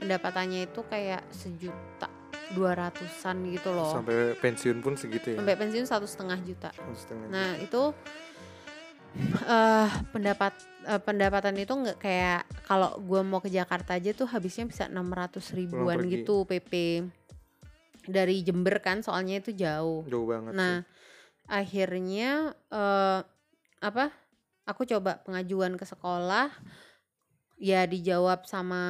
[0.00, 2.10] pendapatannya itu kayak sejuta
[2.52, 6.70] dua ratusan gitu loh sampai pensiun pun segitu ya sampai pensiun satu setengah juta.
[6.92, 7.82] Setengah Nah itu
[9.46, 10.52] eh pendapat
[10.90, 15.38] eh, pendapatan itu nggak kayak kalau gue mau ke Jakarta aja tuh habisnya bisa 600
[15.54, 17.06] ribuan gitu PP
[18.10, 20.04] dari Jember kan soalnya itu jauh.
[20.04, 20.84] jauh banget Nah,
[21.48, 23.20] akhirnya eh
[23.80, 24.10] apa?
[24.64, 26.48] Aku coba pengajuan ke sekolah.
[27.64, 28.82] Ya dijawab sama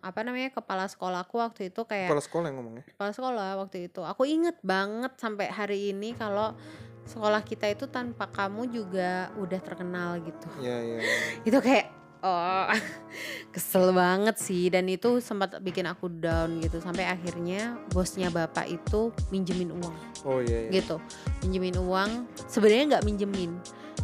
[0.00, 2.84] apa namanya kepala sekolahku waktu itu kayak kepala sekolah yang ngomongnya?
[2.88, 4.00] Kepala sekolah waktu itu.
[4.00, 6.56] Aku inget banget sampai hari ini kalau
[7.04, 10.48] sekolah kita itu tanpa kamu juga udah terkenal gitu.
[10.60, 11.16] ya ya ya.
[11.48, 11.88] Itu kayak
[12.24, 12.68] oh
[13.54, 14.68] kesel banget sih.
[14.68, 16.80] Dan itu sempat bikin aku down gitu.
[16.84, 19.96] Sampai akhirnya bosnya bapak itu minjemin uang.
[20.28, 20.80] Oh iya iya.
[20.80, 20.96] Gitu.
[21.44, 22.28] Minjemin uang.
[22.48, 23.52] Sebenarnya nggak minjemin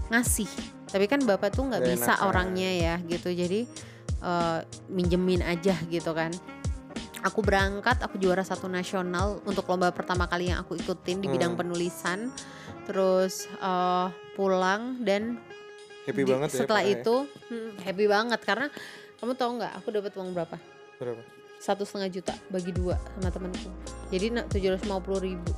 [0.09, 0.49] ngasih.
[0.89, 3.29] Tapi kan bapak tuh nggak bisa orangnya ya gitu.
[3.33, 3.65] Jadi
[4.25, 6.33] eh, minjemin aja gitu kan.
[7.23, 11.57] Aku berangkat aku juara satu nasional untuk lomba pertama kali yang aku ikutin di bidang
[11.57, 11.61] Hmm.
[11.61, 12.33] penulisan.
[12.85, 15.37] Terus eh, pulang dan
[16.05, 17.01] happy di- banget ya setelah pokoknya.
[17.01, 17.15] itu
[17.49, 18.41] hmm, happy banget.
[18.41, 18.67] Karena
[19.17, 20.57] kamu tahu nggak aku dapat uang berapa?
[21.01, 21.23] Berapa?
[21.57, 23.73] Satu setengah juta bagi dua sama temanku.
[24.13, 24.85] Jadi tujuh ratus
[25.23, 25.53] ribu.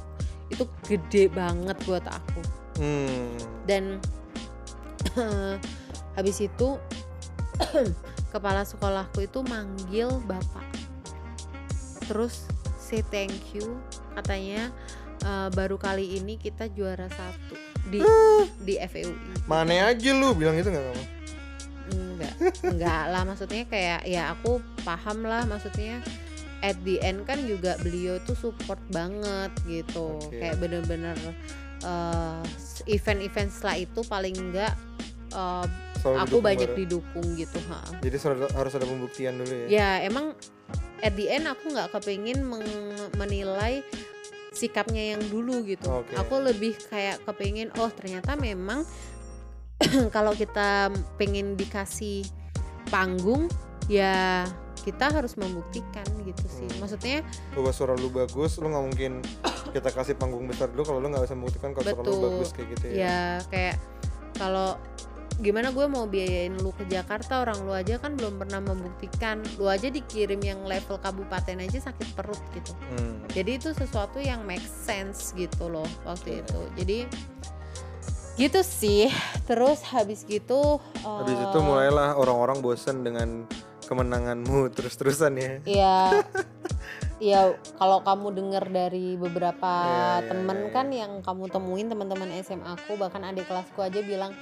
[0.46, 2.40] Itu gede banget buat aku.
[2.78, 3.34] Hmm.
[3.66, 3.98] Dan
[6.16, 6.78] habis itu
[8.36, 10.64] kepala sekolahku itu manggil bapak.
[12.06, 12.46] Terus
[12.76, 13.80] say thank you
[14.14, 14.70] katanya
[15.26, 17.58] "Eh, baru kali ini kita juara satu
[17.90, 17.98] di
[18.66, 21.04] di FEUI mana aja lu bilang itu nggak kamu
[21.86, 26.02] enggak enggak lah maksudnya kayak ya aku paham lah maksudnya
[26.64, 30.18] at the end kan juga beliau tuh support banget gitu.
[30.18, 30.40] Oke.
[30.40, 31.14] kayak bener-bener
[31.84, 32.42] eh,
[32.90, 34.74] event-event setelah itu paling enggak
[35.36, 35.66] eh,
[36.00, 36.80] Selalu aku banyak bareng.
[36.86, 37.80] didukung gitu ha.
[38.04, 38.16] jadi
[38.52, 40.36] harus ada pembuktian dulu ya ya emang
[41.00, 42.44] at the end aku nggak kepingin
[43.16, 43.84] menilai
[44.56, 46.16] sikapnya yang dulu gitu Oke.
[46.16, 48.88] aku lebih kayak kepingin oh ternyata memang
[50.16, 50.88] kalau kita
[51.20, 52.24] pengen dikasih
[52.88, 53.52] panggung
[53.92, 54.48] ya
[54.86, 56.78] kita harus membuktikan gitu sih Hmm.
[56.86, 57.20] maksudnya
[57.52, 59.12] bahwa suara lu bagus lu nggak mungkin
[59.76, 62.68] kita kasih panggung besar dulu kalau lu nggak bisa membuktikan kalau suara lu bagus kayak
[62.78, 63.20] gitu ya ya
[63.52, 63.76] kayak
[64.40, 64.78] kalau
[65.36, 69.68] gimana gue mau biayain lu ke Jakarta orang lu aja kan belum pernah membuktikan lu
[69.68, 73.20] aja dikirim yang level kabupaten aja sakit perut gitu Hmm.
[73.36, 76.42] jadi itu sesuatu yang make sense gitu loh waktu Iya.
[76.42, 76.98] itu jadi
[78.36, 79.08] gitu sih
[79.44, 83.44] terus habis gitu Habis eh, itu mulailah orang-orang bosen dengan
[83.86, 85.52] kemenanganmu terus-terusan ya.
[85.64, 85.96] Iya.
[87.16, 92.28] Iya, kalau kamu dengar dari beberapa Iya, iya, temen iya, kan yang kamu temuin teman-teman
[92.44, 94.36] SMA aku bahkan adik kelasku aja bilang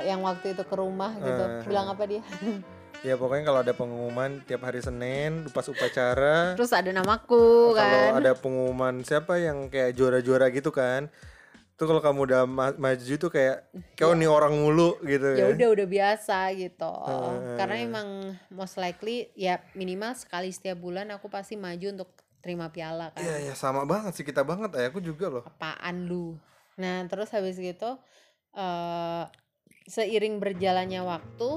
[0.00, 1.42] yang waktu itu ke rumah gitu.
[1.42, 2.22] Eh, bilang apa dia?
[3.02, 8.10] Ya pokoknya kalau ada pengumuman tiap hari Senin pas upacara Terus ada namaku kalau kan.
[8.14, 11.10] ada pengumuman siapa yang kayak juara-juara gitu kan.
[11.74, 15.58] Tuh kalau kamu udah ma- maju tuh kayak kau nih orang mulu gitu Ya kan.
[15.58, 16.94] udah udah biasa gitu.
[17.10, 17.58] Eh.
[17.58, 18.08] Karena emang
[18.48, 23.18] most likely ya minimal sekali setiap bulan aku pasti maju untuk terima piala kan.
[23.18, 25.42] Iya ya sama banget sih kita banget ya aku juga loh.
[25.42, 26.38] apaan lu
[26.72, 27.98] nah terus habis gitu
[28.52, 29.24] eh
[29.86, 31.50] seiring berjalannya waktu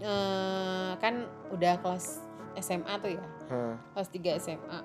[0.00, 2.24] eh kan udah kelas
[2.56, 3.76] SMA tuh ya Hah.
[3.92, 4.80] kelas 3 SMA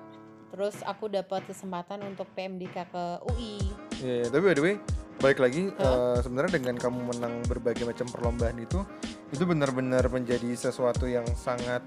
[0.51, 3.59] terus aku dapat kesempatan untuk PMDK ke UI
[4.03, 4.25] Iya, iya.
[4.27, 4.75] tapi by the way
[5.17, 6.15] balik lagi Hah?
[6.15, 8.83] eh, sebenarnya dengan kamu menang berbagai macam perlombaan itu
[9.31, 11.81] itu benar-benar menjadi sesuatu yang sangat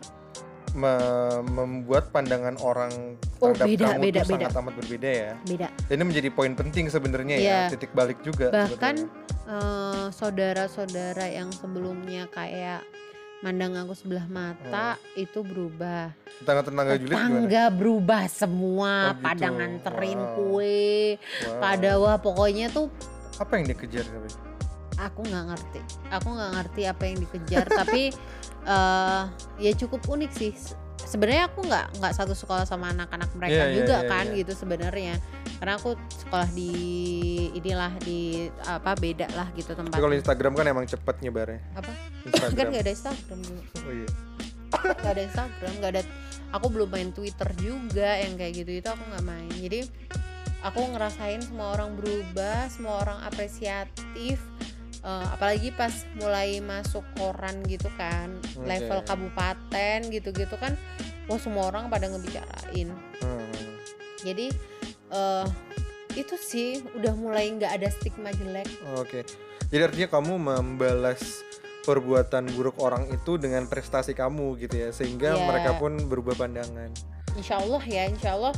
[0.78, 0.96] me-
[1.44, 4.30] membuat pandangan orang Oh, terhadap beda, kamu beda, beda.
[4.46, 5.32] sangat amat berbeda ya.
[5.42, 7.60] beda Dan ini menjadi poin penting sebenarnya ya, Iya.
[7.68, 8.48] titik balik juga.
[8.48, 9.10] bahkan
[9.44, 12.86] eh, saudara-saudara yang sebelumnya kayak
[13.38, 17.26] mandang aku sebelah mata itu berubah tetangga-tetangga Juliet gimana?
[17.28, 19.24] tetangga berubah semua Oh, gitu.
[19.24, 20.34] pada nganterin Wow.
[20.34, 20.82] kue
[21.16, 21.58] Wow.
[21.58, 22.86] pada wah pokoknya tuh
[23.36, 24.47] apa yang dikejar tapi?
[24.98, 28.02] Aku nggak ngerti aku nggak ngerti apa yang dikejar tapi
[28.64, 29.22] eh
[29.56, 33.66] ya cukup unik sih Se- sebenarnya aku nggak nggak satu sekolah sama anak-anak mereka Iya,
[33.66, 34.37] iya, juga iya, kan iya.
[34.37, 35.14] gitu sebenarnya
[35.58, 36.72] karena aku sekolah di
[37.52, 38.20] inilah di
[38.61, 41.58] apa beda lah gitu Tapi kalau Instagram kan emang cepet nyebarnya.
[41.72, 41.96] apa kan
[42.28, 42.66] Instagram.
[42.68, 44.08] nggak ada Instagram juga oh iya.
[44.68, 46.02] nggak ada Instagram nggak ada
[46.48, 49.80] aku belum main Twitter juga yang kayak gitu itu aku nggak main jadi
[50.61, 54.38] aku ngerasain semua orang berubah semua orang apresiatif
[54.98, 58.66] Eh, apalagi pas mulai masuk koran gitu kan Oke.
[58.66, 60.74] level kabupaten gitu-gitu kan
[61.30, 62.90] wah semua orang pada ngebicarain
[63.22, 63.46] Hmm.
[64.18, 64.50] jadi
[65.08, 65.46] eh
[66.12, 68.66] itu sih udah mulai nggak ada stigma jelek
[68.98, 69.22] Oke.
[69.70, 71.46] Jadi artinya kamu membalas
[71.84, 75.44] perbuatan buruk orang itu dengan prestasi kamu gitu ya, sehingga Iya.
[75.44, 76.90] mereka pun berubah pandangan.
[77.32, 78.54] Insya Allah ya, insya Allah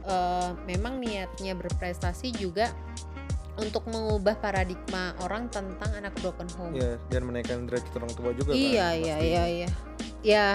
[0.00, 2.70] eh, memang niatnya berprestasi juga
[3.60, 6.72] untuk mengubah paradigma orang tentang anak broken home.
[6.72, 8.50] Ya, dan menaikkan derajat orang tua juga.
[8.50, 9.28] iya, kan, iya, pasti.
[9.28, 9.68] iya, iya.
[10.20, 10.46] Ya,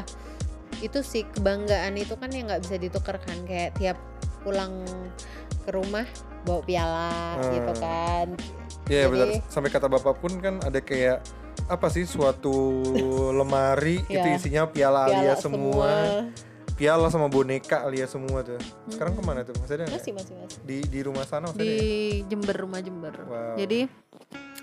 [0.81, 3.97] itu sih kebanggaan itu kan yang nggak bisa ditukar kan kayak tiap
[4.41, 4.83] pulang
[5.63, 6.05] ke rumah
[6.43, 7.51] bawa piala Hmm.
[7.51, 8.27] gitu kan.
[8.85, 9.27] Iya Jadi- benar.
[9.47, 11.21] Sampai kata bapak pun kan ada kayak
[11.65, 12.83] apa sih suatu
[13.39, 14.35] lemari itu Iya.
[14.35, 15.89] isinya piala, Piala Alia semua,
[16.75, 18.59] piala sama boneka Alia semua tuh.
[18.91, 19.23] Sekarang Hmm.
[19.23, 19.55] ke mana tuh?
[19.57, 19.85] Masih ada?
[19.87, 20.59] Masih, masih, masih.
[20.67, 22.27] Di di rumah sana masih Di ada ya?
[22.29, 23.15] Jember, rumah Jember.
[23.25, 23.55] Wow.
[23.55, 23.79] Jadi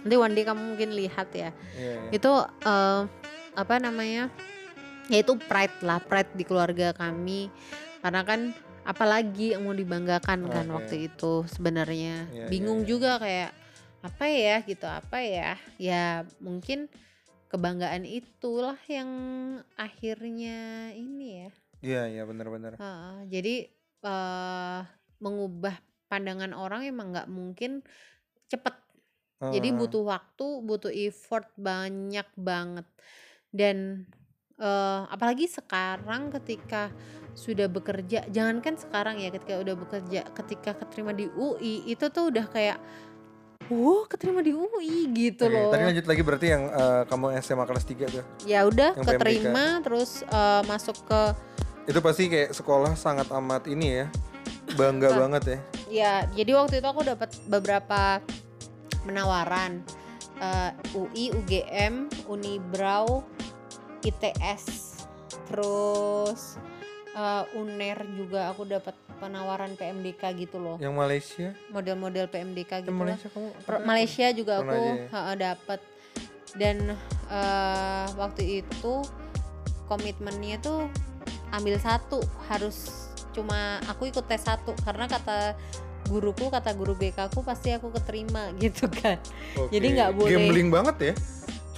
[0.02, 1.50] nanti one day kamu mungkin lihat ya.
[1.74, 2.10] Iya, iya.
[2.12, 2.32] itu
[2.66, 3.00] eh,
[3.52, 4.28] apa namanya
[5.08, 7.52] ya itu pride lah pride di keluarga kami
[8.00, 8.40] karena kan
[8.82, 10.74] apalagi yang mau dibanggakan kan Oke.
[10.74, 12.88] waktu itu sebenarnya Iya, bingung iya.
[12.88, 13.50] juga kayak
[14.02, 16.90] apa ya gitu apa ya ya mungkin
[17.46, 19.10] kebanggaan itulah yang
[19.76, 21.50] akhirnya ini ya
[21.82, 22.78] Iya, iya benar-benar.
[22.78, 23.54] Heeh, jadi
[24.02, 24.80] eh
[25.22, 25.78] mengubah
[26.10, 27.82] pandangan orang emang nggak mungkin
[28.50, 28.74] cepet
[29.50, 29.78] jadi Heeh.
[29.82, 32.86] butuh waktu, butuh effort banyak banget.
[33.50, 34.06] Dan
[34.62, 36.94] eh, apalagi sekarang ketika
[37.34, 42.46] sudah bekerja, jangankan sekarang ya ketika udah bekerja, ketika keterima di UI itu tuh udah
[42.46, 42.78] kayak
[43.70, 45.72] Wow, keterima di UI gitu Oke, loh.
[45.72, 48.24] Tadi lanjut lagi berarti yang eh, kamu SMA kelas 3 tuh.
[48.44, 51.20] Ya udah yang keterima terus eh, masuk ke
[51.84, 54.06] Itu pasti kayak sekolah sangat amat ini ya.
[54.72, 55.18] Bangga Ah.
[55.26, 55.58] banget ya.
[55.92, 58.22] ya jadi waktu itu aku dapat beberapa
[59.00, 59.84] penawaran
[60.34, 63.22] Eh, UI, UGM, Unibrau,
[64.02, 64.98] ITS,
[65.46, 66.58] terus
[67.12, 68.90] eh, UNER juga aku dapat
[69.22, 72.98] penawaran PMDK gitu loh, Yang Malaysia, model-model PMDK yang gitu lah.
[73.06, 73.86] Malaysia kamu Per- apa?
[73.86, 74.80] Malaysia juga aku
[75.12, 75.80] ha-ha, dapat
[76.58, 76.76] dan
[77.30, 78.94] eh, waktu itu
[79.86, 80.90] komitmennya tuh
[81.52, 84.72] ambil satu harus cuma aku ikut tes satu.
[84.80, 85.54] Karena kata
[86.08, 89.16] guruku kata guru BK aku pasti aku keterima gitu kan.
[89.54, 89.70] Oke.
[89.70, 91.14] jadi nggak boleh- Gambling banget ya.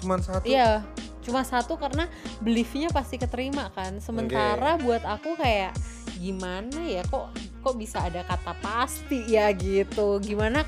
[0.01, 0.45] Cuman satu.
[0.45, 0.83] iya
[1.25, 2.05] cuma satu karena
[2.39, 3.97] beliefnya pasti keterima kan.
[3.99, 5.73] Sementara buat aku kayak
[6.15, 10.21] gimana ya kok kok bisa ada kata pasti ya gitu.
[10.21, 10.65] Gimana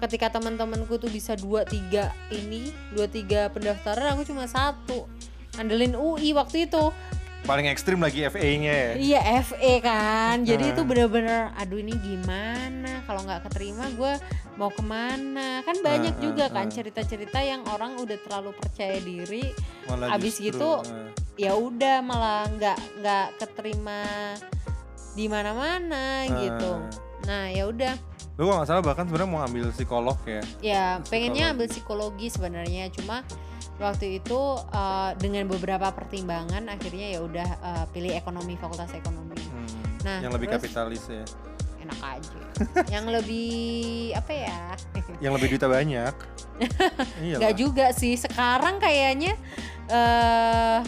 [0.00, 5.04] ketika teman-temanku tuh bisa dua tiga ini dua tiga pendaftaran aku cuma satu.
[5.54, 6.90] Andelin UI waktu itu
[7.44, 8.92] Paling ekstrim lagi FA-nya ya.
[8.96, 10.48] iya FE kan.
[10.48, 13.04] Jadi itu bener-bener aduh ini gimana?
[13.04, 14.16] Kalau nggak keterima gue
[14.56, 15.60] mau ke mana?
[15.60, 19.52] Kan banyak juga kan cerita-cerita yang orang udah terlalu percaya diri.
[19.84, 20.72] Malah Abis justru, gitu,
[21.36, 24.00] ya udah malah nggak nggak keterima
[25.12, 26.72] di mana-mana gitu.
[27.24, 27.94] Nah ya udah
[28.34, 30.42] Lu kalau nggak salah bahkan sebenarnya mau ambil psikolog ya.
[30.60, 31.52] ya pengennya Psikologi.
[31.52, 33.16] ambil psikologi sebenarnya cuma
[33.76, 39.70] waktu itu eh, dengan beberapa pertimbangan akhirnya ya udah eh, pilih ekonomi fakultas ekonomi Hmm,
[40.04, 41.24] Nah, yang lebih terus- kapitalis ya.
[41.80, 42.38] enak aja
[42.88, 43.52] yang lebih
[44.12, 44.60] apa ya
[45.22, 46.14] Yang lebih duitnya banyak.
[47.24, 49.36] iya nggak juga sih sekarang kayaknya
[49.86, 50.78] eh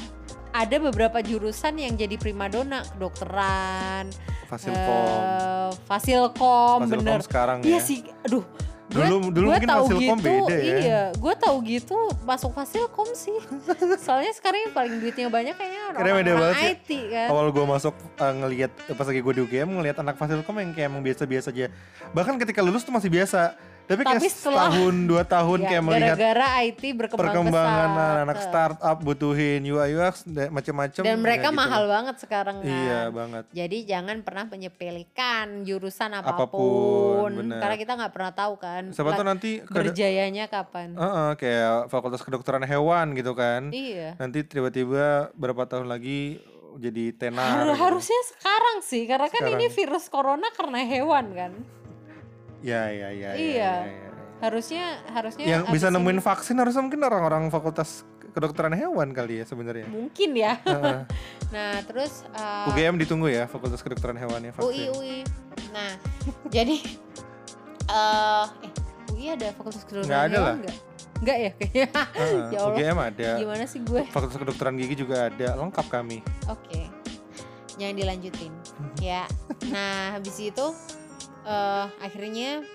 [0.53, 4.09] ada beberapa jurusan yang jadi primadona kedokteran
[4.47, 5.11] Fasilkom.
[5.19, 7.81] eh, fasilkom Fasilkom bener sekarang iya ya.
[7.81, 8.47] sih aduh
[8.87, 10.79] gue Dulu- dulu gue mungkin tahu Fasilkom gitu beda ya.
[10.79, 13.35] iya gue tahu gitu masuk fasilkom sih
[14.07, 16.71] soalnya sekarang yang paling duitnya banyak kayaknya orang-orang sih.
[16.73, 20.55] IT kan Awal gue masuk eh, ngelihat pas lagi gue di UGM ngelihat anak Fasilkom
[20.57, 21.67] yang kayak emang biasa-biasa aja.
[22.09, 23.59] Bahkan ketika lulus tuh masih biasa.
[23.87, 28.19] Tapi kayak Tapi setelah- setahun dua tahun Ya, kayak melihat gara-gara IT berkembang perkembangan pesat.
[28.21, 30.15] anak startup butuhin UI UX
[30.49, 31.03] macam-macam.
[31.03, 31.91] dan mereka ya gitu mahal lah.
[31.93, 33.45] banget sekarang kan Iya banget.
[33.49, 37.59] Jadi jangan pernah menyepelekan jurusan Apa pun, apa pun, bener.
[37.59, 40.89] karena kita nggak pernah tahu kan Siapa tuh la- nanti ke berjayanya kapan.
[40.93, 43.71] Heeh, kayak fakultas kedokteran hewan gitu kan.
[43.71, 44.15] Iya.
[44.17, 46.43] Nanti tiba-tiba berapa tahun lagi
[46.75, 47.41] jadi tenar.
[47.57, 47.75] Har- gitu.
[47.79, 49.57] harusnya sekarang sih, karena kan Sekarang.
[49.57, 51.53] ini virus corona karena hewan kan.
[52.67, 53.31] Ya ya ya.
[53.31, 53.73] ya, Iya.
[53.81, 54.11] ya, ya.
[54.37, 58.03] Harusnya harusnya Yang bisa ini- nemuin vaksin harusnya mungkin orang-orang fakultas
[58.35, 59.87] kedokteran hewan kali ya sebenarnya.
[59.87, 60.59] mungkin ya.
[61.47, 64.91] Nah terus uh, UGM ditunggu ya fakultas kedokteran hewannya UI vaksin.
[64.93, 65.19] UI.
[65.71, 65.91] Nah
[66.53, 66.77] jadi
[67.87, 68.73] eh eh
[69.09, 70.57] UI ada fakultas kedokteran Nggak ada hewan lah.
[70.59, 70.77] nggak?
[71.17, 71.87] Nggak ya kayaknya.
[72.13, 72.75] Heeh, Ya Allah.
[72.75, 73.29] UGM ada.
[73.39, 74.03] Gimana sih gue?
[74.11, 75.49] Fakultas kedokteran gigi juga ada.
[75.55, 76.19] Lengkap kami.
[76.47, 76.91] Oke,
[77.77, 78.53] jangan dilanjutin
[79.01, 79.25] ya.
[79.71, 80.67] Nah habis itu
[81.47, 82.67] eh akhirnya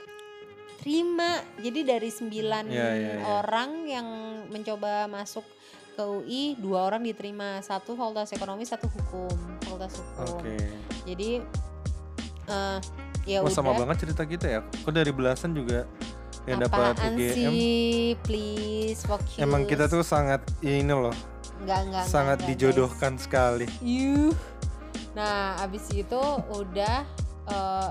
[0.79, 1.43] terima.
[1.59, 3.23] Jadi dari sembilan Ya, ya, ya.
[3.27, 4.07] orang yang
[4.49, 5.45] mencoba masuk
[5.91, 7.59] ke UI, dua orang diterima.
[7.61, 10.39] Satu fakultas ekonomi, satu hukum, fakultas hukum.
[10.41, 10.57] Oke.
[11.05, 11.29] Jadi
[12.47, 12.79] eh
[13.29, 13.85] ya Wah sama udah.
[13.85, 14.59] banget cerita kita ya.
[14.65, 15.85] Kok dari belasan juga
[16.49, 17.33] yang dapat UGM.
[17.37, 19.37] sih, please focus.
[19.37, 21.13] Emang kita tuh sangat ini loh,
[21.61, 23.69] nggak nggak nggak, sangat nggak, dijodohkan sekali.
[23.69, 23.77] guys.
[23.85, 24.33] Yuh.
[25.13, 26.17] Nah, abis itu
[26.49, 27.05] udah
[27.45, 27.89] eh,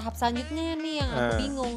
[0.00, 1.38] tahap selanjutnya nih yang aku Eh.
[1.38, 1.74] bingung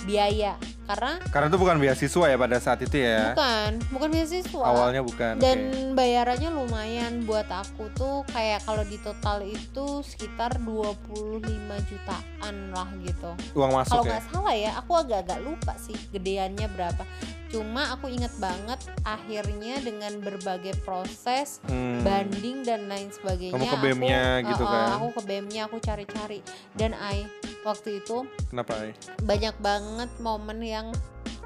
[0.00, 0.56] biaya
[0.86, 3.30] karena Karena itu bukan beasiswa ya pada saat itu ya.
[3.30, 5.36] bukan bukan beasiswa Awalnya bukan.
[5.36, 5.58] dan
[5.92, 11.44] bayarannya lumayan buat aku tuh kayak kalau di total itu sekitar 25
[11.84, 13.30] jutaan lah gitu.
[13.52, 14.10] Uang masuk kalau ya.
[14.10, 17.04] nggak salah ya aku agak-agak lupa sih gedeannya berapa
[17.50, 22.00] cuma aku inget banget akhirnya dengan berbagai proses Hmm.
[22.00, 24.88] banding dan lain sebagainya Kamu ke BEM-nya aku, gitu uh, kan?
[24.96, 26.40] aku ke BEM-nya aku cari-cari
[26.72, 27.26] dan I
[27.60, 28.72] waktu itu Kenapa?
[28.78, 28.92] Ay?
[29.20, 30.86] banyak banget momen yang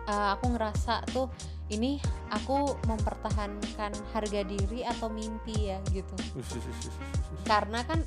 [0.05, 1.27] uh, aku ngerasa tuh
[1.67, 1.97] ini
[2.29, 6.13] aku mempertahankan harga diri atau mimpi ya gitu
[7.51, 8.05] karena kan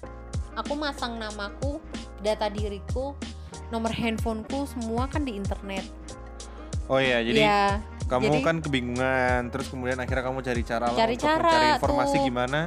[0.53, 1.81] aku masang namaku
[2.19, 3.13] data diriku
[3.69, 5.83] nomor handphoneku semua kan di internet
[6.87, 7.63] Oh iya, jadi ya
[8.07, 12.15] kamu jadi- kan kebingungan, terus kemudian akhirnya kamu cari cara Cari untuk cara mencari informasi
[12.15, 12.23] tuh.
[12.23, 12.59] gimana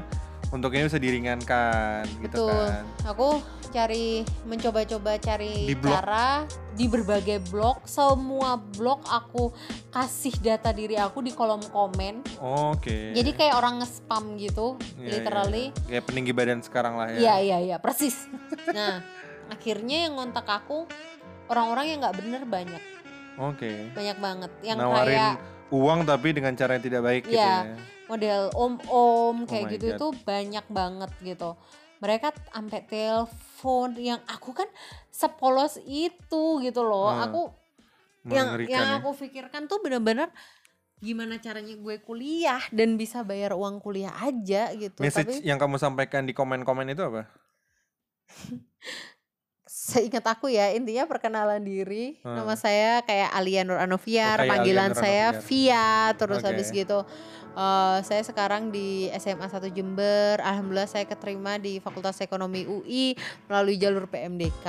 [0.51, 2.67] untuk ini bisa diringankan gitu Betul.
[2.67, 2.85] kan.
[3.07, 3.29] aku
[3.71, 4.07] cari
[4.45, 5.95] mencoba-coba cari Di blog?
[5.95, 9.55] cara di berbagai blog semua blog aku
[9.89, 13.15] kasih data diri aku di kolom komen Oke.
[13.15, 15.87] jadi kayak orang nge-spam gitu Iya, literally iya.
[15.89, 17.19] kayak peninggi badan sekarang lah ya.
[17.21, 18.27] Iya iya iya persis.
[18.75, 19.07] Nah
[19.47, 20.87] akhirnya yang ngontak aku
[21.47, 22.83] orang-orang yang nggak bener banyak
[23.37, 23.91] Oke.
[23.91, 25.35] banyak banget yang Nawarin kayak
[25.71, 27.71] uang tapi dengan cara yang tidak baik gitu Iya.
[27.71, 27.77] ya.
[28.11, 29.97] Model om-om kayak my gitu God.
[29.97, 31.51] itu banyak banget gitu.
[32.03, 34.67] Mereka sampai telepon yang aku kan
[35.15, 37.13] sepolos itu gitu loh.
[37.13, 37.25] Hmm.
[37.31, 37.43] Aku
[38.29, 39.01] yang yang ya.
[39.01, 40.29] aku pikirkan tuh bener-bener
[41.01, 45.01] gimana caranya gue kuliah dan bisa bayar uang kuliah aja gitu.
[45.01, 47.25] Message Tapi yang kamu sampaikan di komen-komen itu apa?
[49.81, 52.37] seingat aku ya intinya perkenalan diri Hmm.
[52.37, 55.33] nama saya kayak Alia Nur Anoviar Oh, panggilan Nur saya.
[55.41, 56.53] Via terus Oke.
[56.53, 57.01] habis gitu
[57.51, 63.17] eh, saya sekarang di SMA 1 Jember alhamdulillah saya keterima di Fakultas Ekonomi UI
[63.49, 64.67] melalui jalur PMDK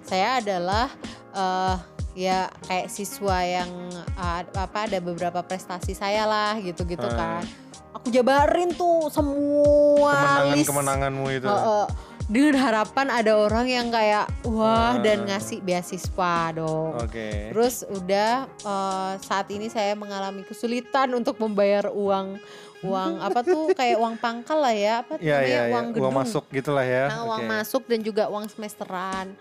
[0.00, 0.88] saya adalah
[1.30, 1.76] eh,
[2.16, 3.68] ya kayak siswa yang
[4.16, 7.20] eh, apa ada beberapa prestasi saya lah gitu-gitu Hmm.
[7.20, 7.44] kan
[7.90, 11.44] aku jabarin tuh semua Kemenangan-kemenanganmu itu.
[11.46, 11.86] Heeh.
[12.28, 15.00] Dengan harapan ada orang yang kayak wah Ah.
[15.00, 16.92] dan ngasih beasiswa dong.
[16.94, 17.48] Oke.
[17.50, 22.36] Terus udah eh, saat ini saya mengalami kesulitan untuk membayar uang
[22.78, 25.72] uang apa tuh kayak uang pangkal lah ya apa Iya namanya iya iya.
[25.72, 27.04] uang gedung Uang masuk gitulah ya.
[27.08, 29.32] Nah, uang masuk dan juga uang semesteran.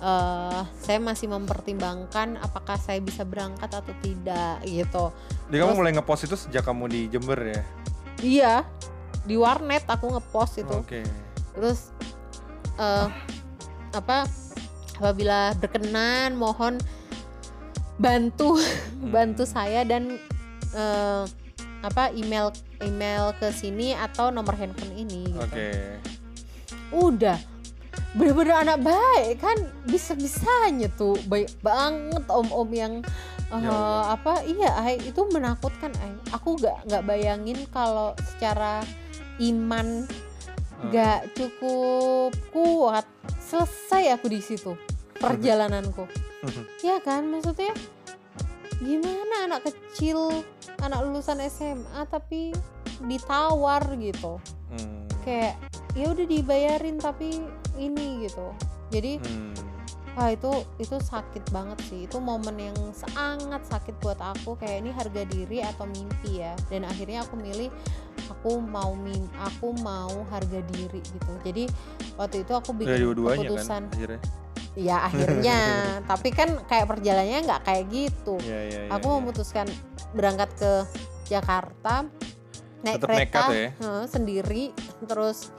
[0.00, 5.12] eh saya masih mempertimbangkan apakah saya bisa berangkat atau tidak gitu.
[5.44, 7.60] Jadi kamu Terus- mulai ngepost itu sejak kamu di Jember ya?
[8.18, 8.54] Iya
[9.20, 10.72] di warnet aku ngepost itu.
[10.72, 11.04] Oke.
[11.52, 11.92] Terus
[12.80, 13.06] eh
[13.92, 14.24] apa
[14.96, 16.80] apabila berkenan mohon
[17.96, 18.56] bantu
[19.14, 19.52] bantu Hmm.
[19.52, 20.16] saya dan
[20.72, 21.22] eh,
[21.80, 25.40] apa email email ke sini atau nomor handphone ini gitu.
[25.40, 25.70] Oke.
[26.92, 27.38] Udah
[28.10, 29.54] bener-bener anak baik kan
[29.86, 32.94] bisa-bisanya tuh baik banget om-om yang
[33.50, 34.14] Ya Allah.
[34.14, 36.14] apa iya Ai, itu menakutkan Ai.
[36.30, 38.82] aku nggak nggak bayangin kalau secara
[39.42, 40.06] iman
[40.80, 40.88] Hmm.
[40.88, 43.04] nggak cukup kuat
[43.38, 44.72] selesai aku di situ
[45.14, 46.08] perjalananku
[46.80, 47.76] ya kan maksudnya
[48.80, 50.32] gimana anak kecil
[50.80, 52.56] anak lulusan SMA tapi
[53.02, 55.02] ditawar gitu Hmm.
[55.20, 55.58] kayak
[55.92, 57.42] ya udah dibayarin tapi
[57.74, 58.54] ini gitu
[58.88, 59.52] jadi Hmm.
[60.10, 64.90] Wah itu itu sakit banget sih itu momen yang sangat sakit buat aku kayak ini
[64.90, 67.70] harga diri atau mimpi ya dan akhirnya aku milih
[68.28, 71.64] aku mau mim aku mau harga diri gitu jadi
[72.18, 74.20] waktu itu aku Ya bikin dua-duanya kan keputusan akhirnya.
[74.74, 75.58] ya akhirnya
[76.10, 78.90] tapi kan kayak perjalanannya nggak kayak gitu Iya iya iya.
[78.90, 79.16] aku iya.
[79.16, 79.66] memutuskan
[80.12, 80.72] berangkat ke
[81.26, 81.94] Jakarta
[82.80, 83.68] naik Tetep kereta nekat ya?
[83.78, 84.64] eh, sendiri
[85.06, 85.54] terus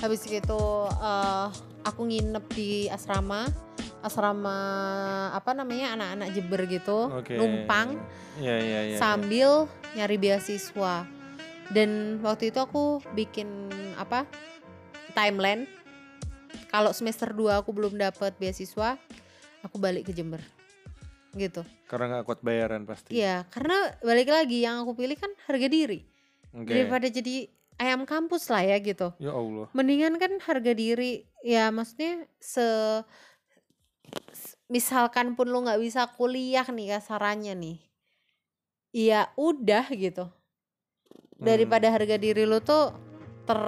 [0.00, 1.46] habis itu eh,
[1.82, 3.48] aku nginep di asrama
[4.00, 4.58] asrama
[5.36, 7.36] apa namanya anak-anak Jember gitu Oke.
[7.36, 8.00] numpang
[8.40, 8.96] Iya iya iya.
[8.96, 11.04] sambil nyari beasiswa
[11.70, 13.70] dan waktu itu aku bikin
[14.00, 14.24] apa
[15.12, 15.68] timeline
[16.70, 18.96] kalau semester 2 aku belum dapat beasiswa
[19.60, 20.40] aku balik ke Jember
[21.38, 23.18] gitu Karena nggak kuat bayaran pasti.
[23.18, 26.06] Iya, karena balik lagi yang aku pilih kan harga diri
[26.54, 26.70] Oke.
[26.70, 29.10] daripada jadi ayam kampus lah ya gitu.
[29.18, 29.66] Ya Allah.
[29.74, 32.62] Mendingan kan harga diri ya maksudnya se
[34.70, 37.78] misalkan pun lu nggak bisa kuliah nih kasarannya nih.
[38.94, 40.30] Iya udah gitu.
[41.40, 41.94] Daripada Hmm.
[41.98, 42.94] harga diri lu tuh
[43.46, 43.60] ter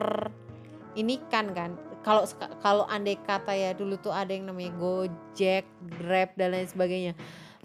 [0.95, 1.75] ini kan kan.
[2.03, 2.27] Kalau
[2.59, 7.15] kalau andai kata ya dulu tuh ada yang namanya Gojek, Grab dan lain sebagainya.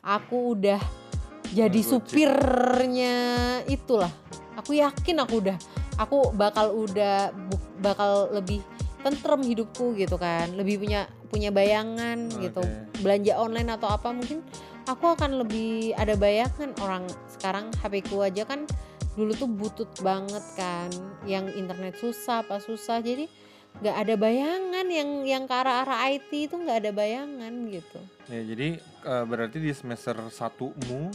[0.06, 0.82] Aku udah
[1.50, 1.90] jadi Gojek.
[1.90, 3.16] supirnya
[3.66, 4.14] itulah.
[4.58, 5.58] Aku yakin aku udah
[5.98, 7.34] aku bakal udah
[7.82, 8.62] bakal lebih
[9.08, 10.52] tentrem hidupku gitu kan.
[10.52, 12.60] Lebih punya punya bayangan gitu.
[12.60, 13.00] Oke.
[13.00, 14.44] Belanja online atau apa mungkin
[14.84, 18.64] aku akan lebih ada bayangan orang sekarang HP ku aja kan
[19.18, 20.88] dulu tuh butut banget kan
[21.26, 23.26] yang internet susah apa susah jadi
[23.78, 28.00] nggak ada bayangan yang yang ke arah arah IT itu nggak ada bayangan gitu
[28.30, 31.10] Ya jadi eh, berarti di semester satumu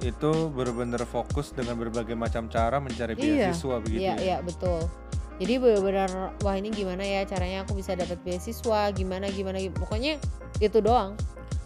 [0.00, 3.50] itu benar-benar fokus dengan berbagai macam cara mencari Iya.
[3.50, 4.02] beasiswa begitu.
[4.02, 4.18] iya ya?
[4.18, 4.82] iya betul
[5.36, 10.20] jadi benar-benar wah ini gimana ya caranya aku bisa dapat beasiswa gimana gimana gi- pokoknya
[10.58, 11.16] itu doang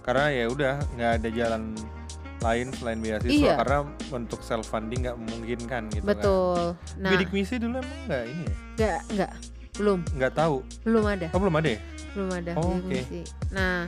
[0.00, 1.74] Karena ya udah nggak ada jalan
[2.38, 3.54] lain selain beasiswa Iya.
[3.58, 3.78] karena
[4.12, 6.10] untuk self funding nggak memungkinkan gitu kan.
[6.12, 6.60] betul
[6.96, 8.54] nah Bidik misi dulu emang nggak ini ya?
[8.76, 9.32] nggak nggak
[9.76, 10.56] belum Nggak tahu.
[10.84, 11.80] belum ada Oh belum ada ya?
[12.12, 12.86] belum ada Oh, oke.
[12.86, 13.20] misi.
[13.50, 13.84] nah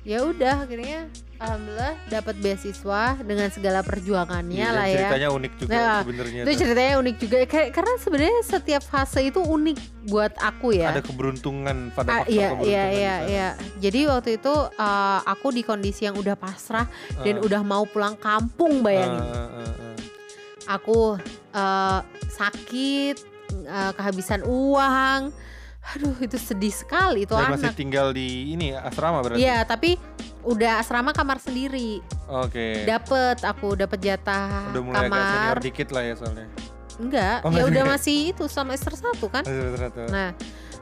[0.00, 5.70] ya udah akhirnya alhamdulillah dapat beasiswa dengan segala perjuangannya Iya, lah ya Ceritanya unik juga
[5.70, 6.40] Nah, sebenarnya.
[6.40, 6.58] itu tuh.
[6.58, 11.76] ceritanya unik juga Kar- karena sebenarnya setiap fase itu unik buat aku ya Ada keberuntungan
[11.90, 16.02] pada Ah, faktor iya keberuntungan iya iya iya jadi waktu itu uh, aku di kondisi
[16.02, 16.88] yang udah pasrah
[17.20, 19.94] dan Ah, udah mau pulang kampung bayangin ah, ah, ah, ah.
[20.70, 21.16] aku
[21.52, 23.16] uh, sakit
[23.64, 25.28] uh, kehabisan uang
[25.90, 29.40] aduh itu sedih sekali itu Dan masih anak tinggal di ini asrama berarti.
[29.40, 29.98] Iya tapi
[30.40, 32.84] udah asrama kamar sendiri Oke.
[32.84, 36.46] dapet aku dapet jatah Udah mulai kamar senior dikit lah ya soalnya.
[36.96, 40.00] enggak Oh, ya udah masih itu semester satu kan Masih satu.
[40.08, 40.32] nah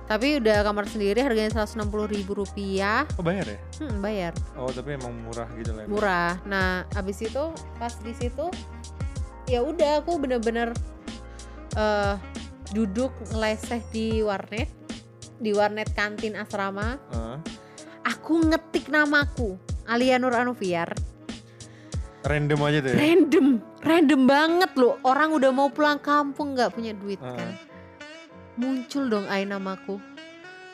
[0.04, 3.58] tapi udah kamar sendiri harganya 160 ribu rupiah Oh bayar ya?
[3.78, 5.82] hmm, bayar Oh tapi emang murah gitu lah.
[5.82, 5.88] ya.
[5.88, 7.44] murah nah abis itu
[7.76, 8.46] pas di situ
[9.44, 10.70] ya udah aku bener-bener
[11.74, 12.14] eh
[12.68, 14.68] duduk ngeleseh di warnet
[15.38, 17.38] di warnet kantin asrama Ah.
[18.04, 20.92] aku ngetik namaku Alia Nur Anufiar
[22.20, 22.96] Random aja tuh ya?
[22.98, 23.46] random
[23.80, 27.32] random banget loh orang udah mau pulang kampung nggak punya duit Ah.
[27.32, 27.50] kan
[28.54, 30.02] muncul dong ay namaku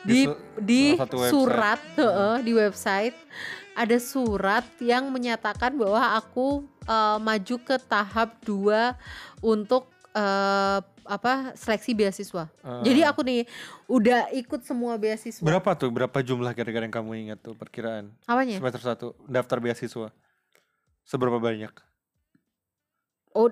[0.02, 3.16] Di di su- di surat heeh, di website
[3.72, 8.92] ada surat yang menyatakan bahwa aku eh, maju ke tahap 2
[9.40, 12.48] untuk eh, apa seleksi beasiswa.
[12.60, 12.80] Ah.
[12.80, 13.44] Jadi aku nih
[13.86, 15.44] udah ikut semua beasiswa.
[15.44, 15.90] berapa tuh?
[15.92, 18.58] Berapa jumlah kira-kira yang kamu ingat tuh perkiraan Apanya?
[18.58, 20.08] semester satu daftar beasiswa?
[21.04, 21.72] Seberapa banyak?
[23.34, 23.50] Oh,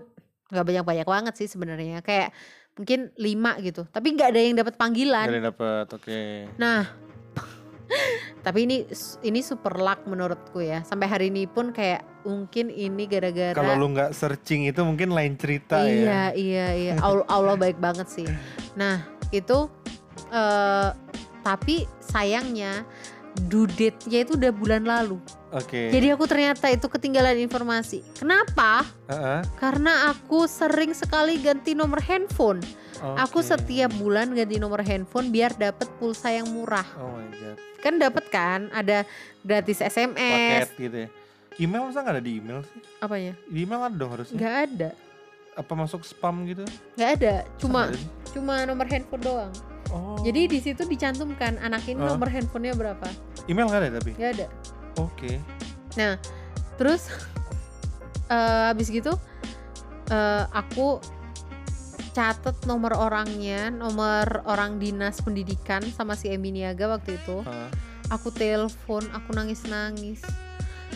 [0.49, 2.01] nggak banyak-banyak banget sih sebenarnya.
[2.01, 2.33] Kayak
[2.73, 3.85] mungkin lima gitu.
[3.89, 5.27] Tapi nggak ada yang dapat Gak panggilan.
[5.29, 5.87] ada yang dapat.
[5.93, 6.21] Oke.
[6.57, 6.89] Nah,
[8.47, 8.77] tapi ini
[9.23, 10.83] ini super luck menurutku ya.
[10.83, 15.35] Sampai hari ini pun kayak mungkin ini gara-gara Kalau lu nggak searching itu mungkin lain
[15.35, 16.39] cerita iya, ya.
[16.39, 16.95] iya, iya.
[17.03, 18.29] Allah, Allah baik banget sih.
[18.75, 19.03] Nah,
[19.35, 19.69] itu
[20.33, 20.91] eh
[21.43, 22.87] tapi sayangnya
[23.49, 25.17] due date-nya itu udah bulan lalu.
[25.53, 25.93] Oke.
[25.93, 28.05] Jadi aku ternyata itu ketinggalan informasi.
[28.17, 28.85] Kenapa?
[29.09, 29.41] Heeh.
[29.57, 32.61] Karena aku sering sekali ganti nomor handphone.
[33.03, 33.51] Aku Oke.
[33.51, 36.87] setiap bulan ganti nomor handphone biar dapat pulsa yang murah.
[36.97, 37.57] Oh my god.
[37.83, 38.71] Kan dapat kan?
[38.71, 39.03] Ada
[39.43, 40.67] gratis Paket SMS.
[40.79, 41.09] gitu ya.
[41.61, 42.81] Email masa nggak ada di email sih?
[43.03, 43.35] Apanya?
[43.45, 44.37] Di email ada dong harusnya.
[44.39, 44.91] Nggak ada.
[45.53, 46.65] Apa masuk spam gitu?
[46.97, 47.35] Nggak ada.
[47.61, 47.99] Cuma ada
[48.33, 49.53] cuma nomor handphone doang.
[49.93, 50.17] Oh.
[50.25, 52.17] Jadi di situ dicantumkan anak ini Oh.
[52.17, 53.07] nomor handphonenya berapa.
[53.47, 54.11] email nggak ada tapi.
[54.17, 54.47] Nggak ada.
[54.99, 55.33] Oke.
[56.81, 57.03] Terus
[58.33, 59.13] eh habis gitu
[60.09, 60.99] eh aku
[62.13, 67.41] catet nomor orangnya, nomor orang dinas pendidikan sama si Emi Niaga waktu itu.
[67.41, 67.69] Heeh.
[68.13, 70.21] Aku telepon, aku nangis-nangis.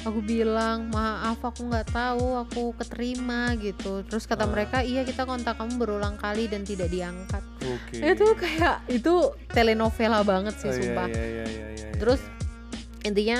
[0.04, 4.04] Aku bilang maaf aku nggak tahu aku keterima gitu.
[4.04, 4.50] Terus kata Ah.
[4.50, 7.42] mereka iya kita kontak kamu berulang kali dan tidak diangkat.
[7.62, 8.04] Oke.
[8.04, 9.14] Itu kayak itu
[9.48, 11.08] telenovela banget sih Oh, iya, sumpah.
[11.08, 13.08] iya, iya, iya, iya, Terus iya.
[13.08, 13.38] intinya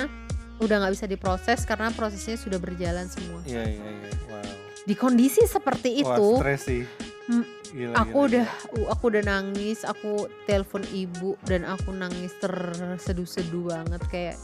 [0.57, 3.45] udah nggak bisa diproses karena prosesnya sudah berjalan semua.
[3.45, 4.09] Iya iya iya.
[4.25, 4.41] Wow.
[4.83, 6.81] Di kondisi seperti Wah, itu, stres sih.
[7.27, 7.43] Hmm,
[7.75, 8.47] Gila, aku gila, udah
[8.79, 14.35] uh, aku udah nangis, aku telepon ibu dan aku nangis terseduh-seduh banget kayak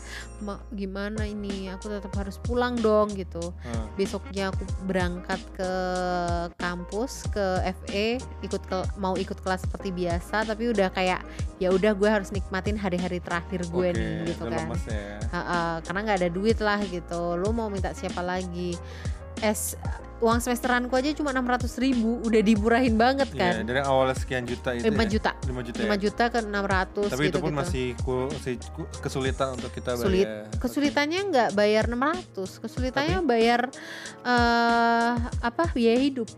[0.44, 1.72] "Ma, gimana ini?
[1.72, 3.40] Aku tetap harus pulang dong gitu.
[3.40, 3.64] gila.
[3.64, 3.86] Heeh.
[3.96, 5.72] Besoknya aku berangkat ke
[6.60, 7.46] kampus ke
[7.84, 11.24] FE ikut ke mau ikut kelas seperti biasa tapi udah kayak
[11.64, 14.68] ya udah gue harus nikmatin hari-hari terakhir gue Oke, nih gitu kan.
[14.92, 15.18] ya.
[15.32, 18.76] Ha-ha, karena nggak ada duit lah gitu lu mau minta siapa lagi
[19.44, 19.76] es
[20.18, 24.72] uang semesteranku aja cuma 600 ribu udah dimurahin banget Iya, kan dari awalnya sekian juta
[24.72, 25.04] itu 5 ya.
[25.10, 25.78] juta 5 juta.
[25.78, 25.96] 5 ya?
[26.00, 29.91] juta ke 600 Tapi gitu itu pun gitu masih ku- masih ku- kesulitan untuk kita
[29.94, 30.06] bayar.
[30.08, 30.24] Sulit.
[30.26, 30.58] Oke.
[30.58, 32.24] kesulitannya nggak bayar 600
[32.58, 33.62] kesulitannya bayar
[34.24, 36.30] eh apa biaya hidup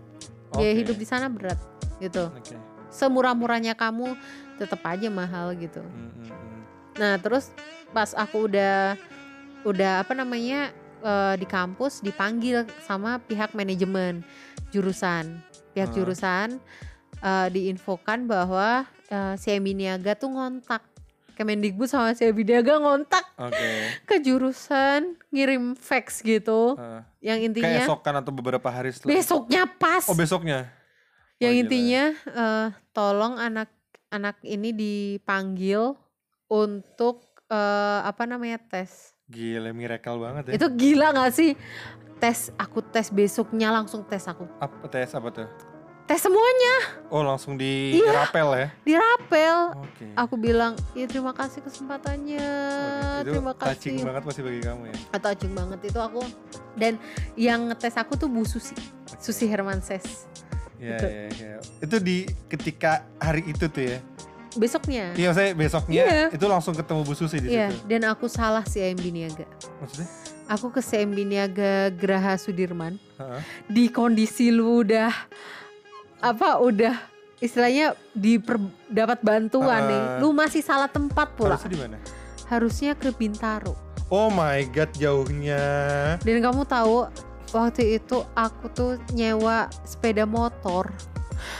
[0.51, 0.79] biaya Oke.
[0.81, 1.61] hidup di sana berat
[1.97, 2.57] gitu Oke.
[2.89, 4.17] semurah-murahnya kamu
[4.57, 6.33] tetap aja mahal gitu hmm, hmm.
[6.95, 7.51] Nah terus
[7.91, 8.95] pas aku udah
[9.61, 10.71] udah apa namanya
[11.05, 14.25] eh, di kampus dipanggil sama pihak manajemen
[14.69, 15.37] jurusan
[15.71, 15.93] pihak Ah.
[15.93, 16.47] jurusan
[17.21, 20.81] eh, diinfokan bahwa eh, si Emi Niaga tuh ngontak
[21.35, 23.59] Kemendikbud sama si Emi Niaga ngontak Oke.
[24.09, 27.01] ke jurusan ngirim fax gitu Heeh.
[27.21, 29.11] yang intinya atau beberapa hari setelah.
[29.13, 30.71] besoknya pas Oh besoknya.
[31.37, 31.61] yang Oh, gila.
[31.61, 33.67] intinya eh, tolong anak
[34.07, 35.99] anak ini dipanggil
[36.47, 40.61] untuk eh, apa namanya tes Gila miracle banget ya.
[40.61, 41.57] Itu gila gak sih?
[42.15, 44.45] Tes, aku tes besoknya langsung tes aku.
[44.55, 45.49] apa tes apa tuh?
[46.05, 48.13] Tes semuanya Oh langsung di Iya.
[48.23, 48.67] rapel ya.
[48.85, 49.57] dirapel.
[49.75, 50.05] Oke.
[50.13, 52.45] Aku bilang, ya terima kasih kesempatannya.
[52.45, 54.05] Oke, Itu terima touching kasih.
[54.05, 54.95] banget pasti bagi kamu ya.
[55.09, 56.21] Atau touching banget itu aku.
[56.77, 57.01] Dan
[57.33, 58.77] yang ngetes aku tuh Bu Susi.
[59.17, 60.29] Susi Hermanses.
[60.77, 61.57] Iya iya iya.
[61.81, 63.97] Itu di ketika hari itu tuh ya.
[64.55, 65.11] Besoknya.
[65.13, 66.23] Iya saya besoknya Iya.
[66.31, 67.83] itu langsung ketemu Bu Susi di Iya, situ.
[67.85, 69.45] dan aku salah si AMB Niaga.
[69.79, 70.07] Maksudnya?
[70.45, 73.01] Aku ke CMB Niaga Geraha Sudirman.
[73.17, 73.41] Heeh.
[73.65, 75.09] Di kondisi lu udah
[76.19, 76.95] apa udah
[77.37, 79.85] istilahnya diper, dapat bantuan Ah.
[79.85, 80.01] nih.
[80.19, 81.57] Lu masih salah tempat pula.
[81.57, 81.97] Harusnya di mana?
[82.45, 83.73] harusnya ke Bintaro.
[84.05, 85.57] Oh my god jauhnya.
[86.21, 87.09] Dan kamu tahu
[87.49, 90.93] waktu itu aku tuh nyewa sepeda motor.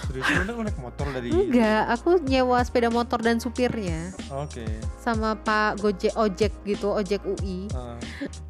[0.05, 4.63] Serius lu naik- motor dari Enggak, aku nyewa sepeda motor dan supirnya Oke.
[4.97, 7.67] sama Pak Gojek ojek gitu, ojek UI.
[7.67, 7.97] Heeh.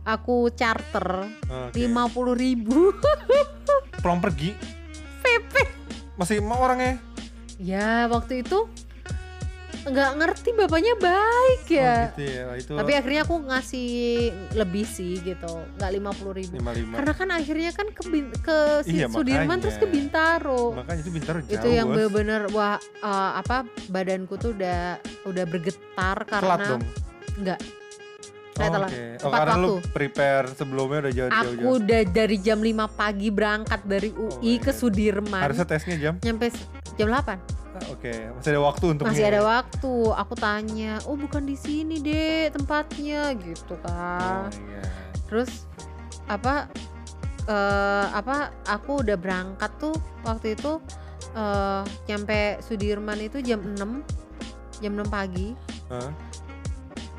[0.06, 1.26] Aku charter
[1.72, 2.92] lima puluh ribu.
[3.98, 4.54] Pulang pergi.
[5.20, 5.54] PP.
[6.16, 7.02] Masih mau orangnya?
[7.56, 8.68] Ya waktu itu
[9.86, 11.94] nggak ngerti bapaknya baik ya.
[11.94, 12.44] Oh, gitu ya.
[12.56, 13.90] Itu Tapi akhirnya aku ngasih
[14.54, 16.58] lebih sih gitu, nggak lima puluh ribu.
[16.58, 16.96] 55.
[16.96, 18.04] Karena kan akhirnya kan ke
[18.40, 19.94] ke si Iya, Sudirman terus ke makanya.
[19.96, 20.64] Bintaro.
[20.74, 21.54] Makanya itu Bintaro jauh.
[21.54, 21.96] itu yang Bos.
[21.96, 23.58] bener-bener wah eh, apa
[23.88, 26.82] badanku tuh udah udah bergetar telat karena dong.
[27.36, 27.60] enggak
[28.56, 28.88] Oh, telat.
[28.88, 28.96] oke.
[28.96, 29.92] Oh, Tepat karena lu waktu.
[29.92, 31.44] prepare sebelumnya udah jauh-jauh.
[31.52, 34.72] aku udah dari jam 5 pagi berangkat dari UI Oh ke.
[34.72, 36.14] Sudirman Harusnya tesnya jam.
[36.18, 36.48] nyampe
[36.96, 37.38] jam 8
[37.76, 39.94] Ah, Oke, masih ada waktu untuk masih ada waktu.
[40.16, 43.36] Aku tanya oh bukan di sini deh tempatnya.
[43.36, 44.88] Gitu Oh kan my God.
[45.28, 45.52] terus
[46.26, 46.72] apa
[47.46, 49.92] eh apa aku udah berangkat tuh
[50.24, 50.80] waktu itu
[51.36, 53.76] eh, nyampe Sudirman itu jam 6
[54.80, 55.52] jam 6 pagi.
[55.92, 56.12] Hah?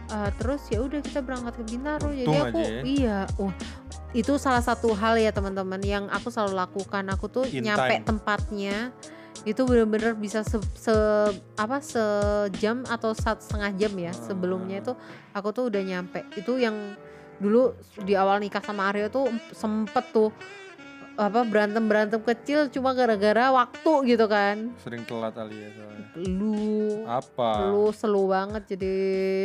[0.06, 2.08] Eh, terus ya udah kita berangkat ke Bintaro.
[2.10, 2.82] Jadi Untung aku aja ya.
[2.82, 3.52] iya wah
[4.14, 7.04] itu salah satu hal ya teman-teman yang aku selalu lakukan.
[7.12, 8.04] Aku tuh In nyampe time.
[8.06, 8.76] tempatnya
[9.42, 10.94] itu bener-bener bisa se, se-
[11.54, 14.92] apa sejam atau satu setengah jam ya sebelumnya itu
[15.30, 16.96] aku tuh udah nyampe itu yang
[17.36, 20.32] dulu di awal nikah sama Aryo tuh sempet tuh
[21.14, 26.06] apa berantem berantem kecil cuma gara-gara waktu gitu kan Sering telat Alia soalnya.
[26.22, 26.56] lu
[27.04, 27.66] Apa?
[27.66, 28.92] lu selu banget jadi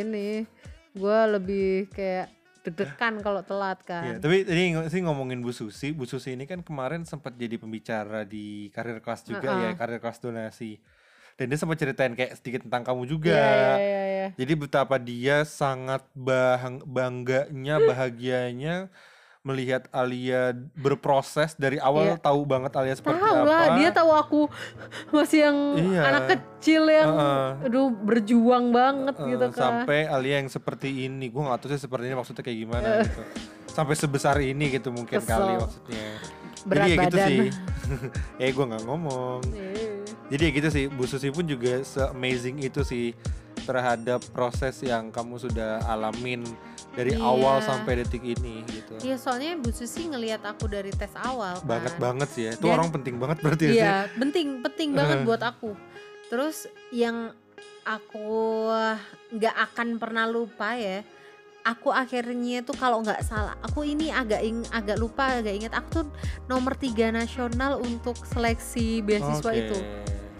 [0.04, 0.44] ini
[0.92, 2.28] gue lebih kayak
[2.62, 7.04] deg-degan kalau telat kan tapi tadi sih ngomongin Bu Susi, Bu Susi ini kan kemarin
[7.04, 9.78] sempat jadi pembicara di karir kelas juga ya, Heeh.
[9.78, 10.78] karir kelas donasi.
[11.40, 13.34] Dan dia sempat ceritain kayak sedikit tentang kamu juga.
[13.34, 14.28] Iya, iya, iya, iya.
[14.38, 18.94] Jadi betapa dia sangat bahang, bangganya, bahagianya
[19.42, 22.22] melihat Alia berproses dari awal Iya.
[22.22, 23.50] tahu banget Alia seperti tahu apa.
[23.50, 24.42] lah dia tahu aku
[25.10, 26.02] masih yang Iya.
[26.06, 27.48] anak kecil yang Heeh.
[27.66, 31.26] aduh berjuang banget Eh, gitu kan sampai Alia yang seperti ini.
[31.28, 33.02] Gue gak tahu sih seperti ini maksudnya kayak gimana Eh.
[33.04, 33.22] gitu.
[33.68, 35.34] Sampai sebesar ini gitu mungkin Kesel.
[35.34, 36.06] kali maksudnya.
[36.62, 37.50] berat Jadi ya gitu badan sih.
[38.46, 39.40] eh gue nggak ngomong.
[39.50, 39.90] Iya.
[40.30, 43.18] Jadi ya gitu sih, Bu Susi pun juga se-amazing itu sih
[43.60, 46.46] terhadap proses yang kamu sudah alamin
[46.92, 47.24] dari Iya.
[47.24, 48.94] awal sampai detik ini gitu.
[49.00, 51.68] Iya soalnya Bu Susi ngelihat aku dari tes awal kan.
[51.68, 52.52] Banget banget sih ya.
[52.54, 53.80] Itu Dan- orang penting banget berarti ya sih.
[53.80, 55.72] Iya, penting, penting banget buat aku.
[56.28, 57.32] Terus yang
[57.82, 58.70] aku
[59.32, 61.02] nggak akan pernah lupa ya,
[61.64, 66.04] aku akhirnya tuh kalau nggak salah, aku ini agak ing, agak lupa, agak ingat aku
[66.04, 66.08] tuh
[66.46, 69.60] nomor tiga nasional untuk seleksi beasiswa Oke.
[69.66, 69.78] itu.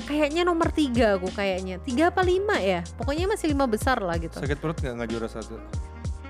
[0.02, 2.82] Kayaknya nomor tiga aku kayaknya, tiga apa lima ya?
[2.98, 4.34] Pokoknya masih lima besar lah gitu.
[4.36, 5.56] Sakit perut nggak nggak juara satu.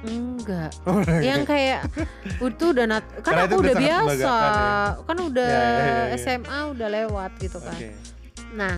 [0.02, 1.86] Enggak, Oh, yang kayak
[2.42, 6.04] itu udah nat, kan Karena aku udah udah biasa, membanggakan kan udah Ya, ya, ya,
[6.10, 6.18] ya.
[6.18, 7.78] SMA udah lewat gitu kan.
[7.78, 7.90] Oke.
[8.58, 8.76] Nah,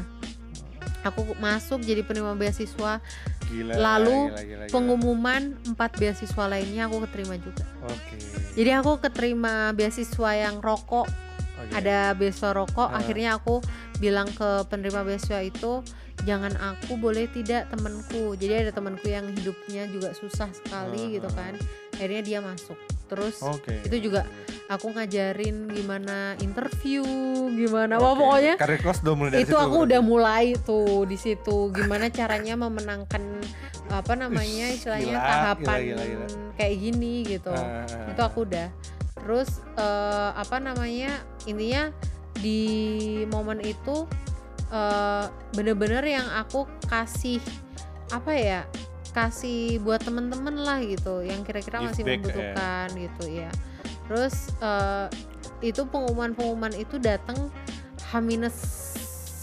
[1.04, 3.00] aku masuk jadi penerima beasiswa.
[3.48, 3.74] Gila.
[3.76, 4.66] Lalu gila, gila, gila.
[4.72, 7.64] Pengumuman empat beasiswa lainnya aku keterima juga.
[7.86, 8.16] Oke.
[8.54, 11.72] Jadi aku keterima beasiswa yang rokok, Oke.
[11.72, 12.90] ada beasiswa rokok.
[12.92, 13.00] Ah.
[13.00, 13.64] Akhirnya aku
[14.04, 15.80] bilang ke penerima beasiswa itu,
[16.28, 18.36] jangan aku boleh tidak temanku.
[18.36, 21.36] Jadi ada temanku yang hidupnya juga susah sekali Ah, gitu ah.
[21.40, 21.54] kan.
[21.96, 22.76] Akhirnya dia masuk.
[23.08, 23.80] Terus Oke.
[23.82, 24.28] itu juga
[24.68, 27.06] aku ngajarin gimana interview,
[27.54, 28.20] gimana, wah Oke.
[28.20, 32.10] pokoknya karir kelas udah mulai dari itu situ aku udah mulai tuh di situ gimana
[32.10, 33.22] caranya memenangkan
[33.94, 36.26] apa namanya istilahnya Gila, tahapan gila, gila, gila.
[36.58, 38.68] kayak gini gitu Ah, itu aku udah
[39.14, 41.12] terus eh, apa namanya
[41.46, 41.94] intinya
[42.40, 42.62] di
[43.30, 44.08] momen itu
[44.72, 47.42] eh, bener-bener yang aku kasih
[48.10, 48.62] apa ya
[49.14, 53.50] kasih buat temen-temen lah gitu yang kira-kira masih back, membutuhkan gitu ya.
[54.10, 55.08] Terus eh,
[55.62, 57.54] itu pengumuman-pengumuman itu datang
[58.04, 58.20] H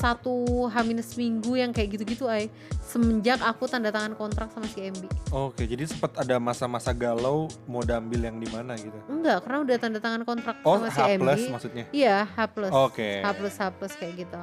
[0.01, 0.33] satu
[0.67, 0.77] H
[1.15, 2.49] minggu yang kayak gitu-gitu ay
[2.81, 7.85] semenjak aku tanda tangan kontrak sama si MB Oke, jadi sempat ada masa-masa galau mau
[7.85, 8.97] diambil yang di mana gitu.
[9.07, 11.85] enggak karena udah tanda tangan kontrak Oh, sama si H MB plus maksudnya.
[11.93, 12.73] Iya, H plus.
[12.73, 13.21] Oke.
[13.21, 14.41] H plus H plus kayak gitu.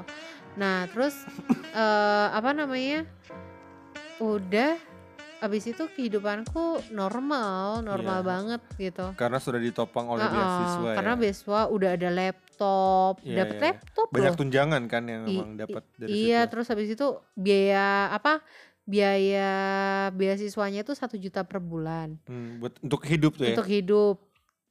[0.55, 1.15] Nah, terus
[1.73, 3.09] eh, apa namanya?
[4.17, 4.77] Udah
[5.37, 8.25] abis itu kehidupanku normal, normal Iya.
[8.25, 9.05] banget gitu.
[9.13, 11.19] Karena sudah ditopang oleh Heeh, beasiswa karena ya.
[11.19, 12.09] beasiswa udah ada
[12.57, 13.63] laptop, Iya, dapat iya.
[13.69, 14.39] laptop Banyak loh.
[14.41, 16.51] tunjangan kan yang memang dapat dari iya, situ.
[16.51, 18.41] terus habis itu biaya apa?
[18.83, 19.49] Biaya
[20.09, 23.53] beasiswanya itu satu juta per bulan Hmm, buat untuk hidup tuh ya.
[23.53, 24.17] untuk hidup.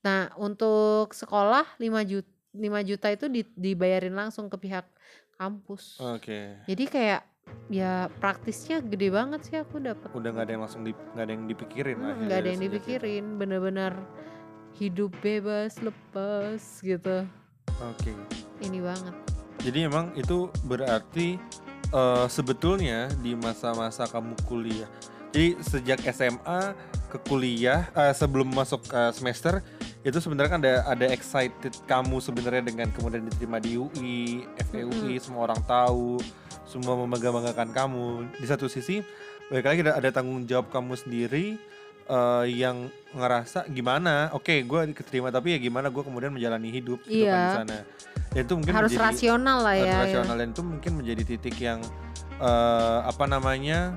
[0.02, 2.26] Nah, untuk sekolah 5 juta
[2.56, 4.88] 5 juta itu di- dibayarin langsung ke pihak
[5.36, 6.00] kampus.
[6.00, 6.56] Oke.
[6.64, 7.20] Jadi kayak
[7.68, 10.08] ya praktisnya gede banget sih aku dapat.
[10.10, 12.16] Udah nggak ada yang langsung nggak ada yang dipikirin lah.
[12.16, 13.92] nggak ada yang dipikirin, bener-bener
[14.80, 17.28] hidup bebas lepas gitu.
[17.84, 18.12] Oke.
[18.64, 19.14] Ini banget.
[19.60, 21.36] Jadi emang itu berarti
[21.92, 24.88] eh, sebetulnya di masa-masa kamu kuliah.
[25.34, 26.72] Jadi sejak SMA
[27.12, 29.60] ke kuliah eh, sebelum masuk eh, semester
[30.06, 35.50] itu sebenarnya kan ada ada excited kamu sebenarnya dengan kemudian diterima di UI, FEUI, semua
[35.50, 36.22] orang tahu,
[36.62, 38.06] semua membangga-banggakan kamu.
[38.38, 39.02] Di satu sisi,
[39.50, 41.58] balik lagi ada, ada tanggung jawab kamu sendiri
[42.06, 47.24] eh, yang ngerasa gimana, oke gue keterima tapi ya gimana gue kemudian menjalani hidup gitu
[47.24, 47.40] kan Iya.
[47.42, 47.78] di sana.
[48.30, 49.96] Dan itu mungkin Harus menjadi- rasional lah harus ya.
[49.98, 51.80] rasional dan itu mungkin menjadi titik yang
[52.36, 53.96] eh, apa namanya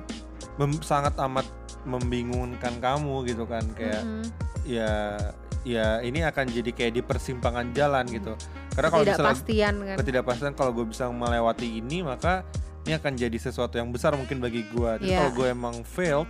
[0.55, 1.43] mem- sangat amat
[1.84, 4.24] membingungkan kamu gitu kan kayak Mm-mm.
[4.64, 5.16] ya
[5.62, 8.32] ya ini akan jadi kayak di persimpangan jalan gitu
[8.72, 9.97] karena kalau Tidak misalnya kan.
[9.97, 12.47] ketidakpastian kalau gue bisa melewati ini maka
[12.84, 15.20] ini akan jadi sesuatu yang besar mungkin bagi gue tapi Iya.
[15.22, 16.30] kalau gue emang failed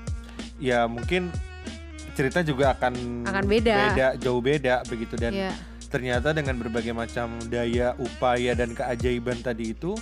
[0.58, 1.30] ya mungkin
[2.20, 3.96] cerita juga akan Akan beda.
[4.16, 5.52] jauh beda begitu dan Iya.
[5.88, 9.96] ternyata dengan berbagai macam daya upaya dan keajaiban tadi itu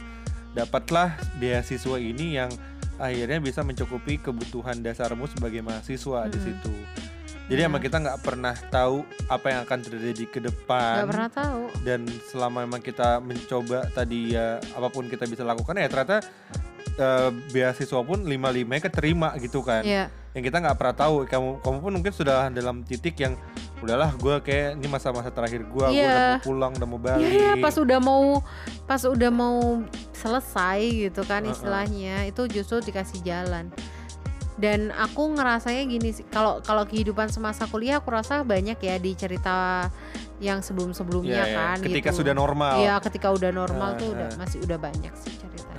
[0.52, 2.50] dapatlah beasiswa ini yang
[2.98, 6.46] akhirnya bisa mencukupi kebutuhan dasarmu sebagai mahasiswa di Mm-mm.
[6.50, 6.74] situ.
[7.48, 7.70] Jadi Iya.
[7.70, 11.62] emang kita nggak pernah tahu apa yang akan terjadi ke depan Gak pernah tahu.
[11.82, 16.26] dan selama memang kita mencoba tadi ya apa pun kita bisa lakukan ya ternyata
[16.98, 20.10] eh, beasiswa pun lima lima keterima gitu kan Iya.
[20.38, 23.34] Yang kita nggak pernah tahu kamu kamu pun mungkin sudah dalam titik yang
[23.78, 26.06] udahlah gue kayak ini masa-masa terakhir gue gue Iya.
[26.06, 28.24] udah mau pulang udah mau balik Iya, pas udah mau
[28.86, 29.58] pas udah mau
[30.14, 30.80] selesai
[31.10, 31.54] gitu kan Heeh.
[31.54, 33.74] istilahnya itu justru dikasih jalan.
[34.58, 39.14] Dan aku ngerasanya gini sih, kalau kalau kehidupan semasa kuliah aku rasa banyak ya di
[39.14, 39.86] cerita
[40.38, 41.58] yang sebelum-sebelumnya Iya, iya.
[41.58, 42.26] kan ketika gitu.
[42.26, 44.18] sudah normal Iya, ketika udah normal tuh Heeh.
[44.18, 45.74] udah masih udah banyak sih cerita.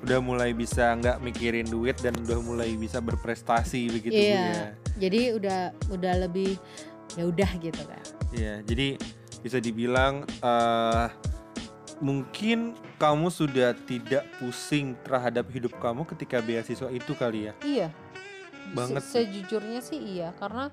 [0.00, 4.40] Udah mulai bisa nggak mikirin duit dan udah mulai bisa berprestasi begitu Iya.
[4.40, 4.64] ya
[4.96, 6.56] Jadi udah udah lebih
[7.14, 8.04] ya udah gitu kan.
[8.30, 8.96] Iya, jadi
[9.40, 11.06] bisa dibilang eh
[12.00, 17.54] mungkin kamu sudah tidak pusing terhadap hidup kamu ketika beasiswa itu kali ya.
[17.60, 17.88] Iya.
[18.72, 20.72] Banget Se- Sejujurnya sih iya, karena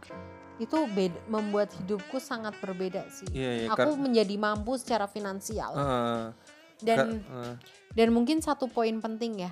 [0.58, 3.28] itu beda, membuat hidupku sangat berbeda sih.
[3.30, 3.68] Iya, iya.
[3.70, 6.26] Aku menjadi mampu secara finansial eh,
[6.82, 7.56] dan ka- eh,
[7.94, 9.52] dan mungkin satu poin penting ya.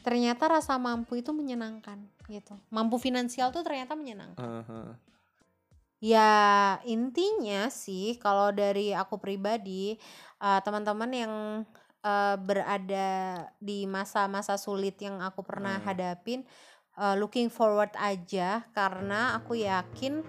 [0.00, 1.98] Ternyata rasa mampu itu menyenangkan
[2.28, 2.54] gitu.
[2.68, 4.44] Mampu finansial tuh ternyata menyenangkan.
[4.44, 4.92] eh, eh.
[5.96, 6.32] Ya
[6.84, 9.96] intinya sih kalau dari aku pribadi
[10.38, 11.34] eh, teman-teman yang
[12.04, 13.08] eh, berada
[13.58, 15.86] di masa-masa sulit yang aku pernah Hmm.
[15.88, 16.44] hadapin
[17.00, 20.20] eh, looking forward aja karena aku yakin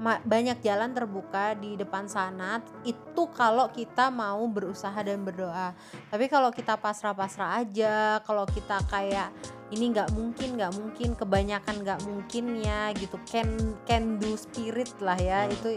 [0.00, 2.60] banyak jalan terbuka di depan sana.
[2.84, 5.72] Itu kalau kita mau berusaha dan berdoa.
[6.12, 9.32] Tapi kalau kita pasrah-pasrah aja kalau kita kayak
[9.72, 13.16] ini nggak mungkin nggak mungkin kebanyakan nggak mungkinnya gitu.
[13.24, 15.48] Can can do spirit lah ya.
[15.48, 15.54] Hmm.
[15.56, 15.68] itu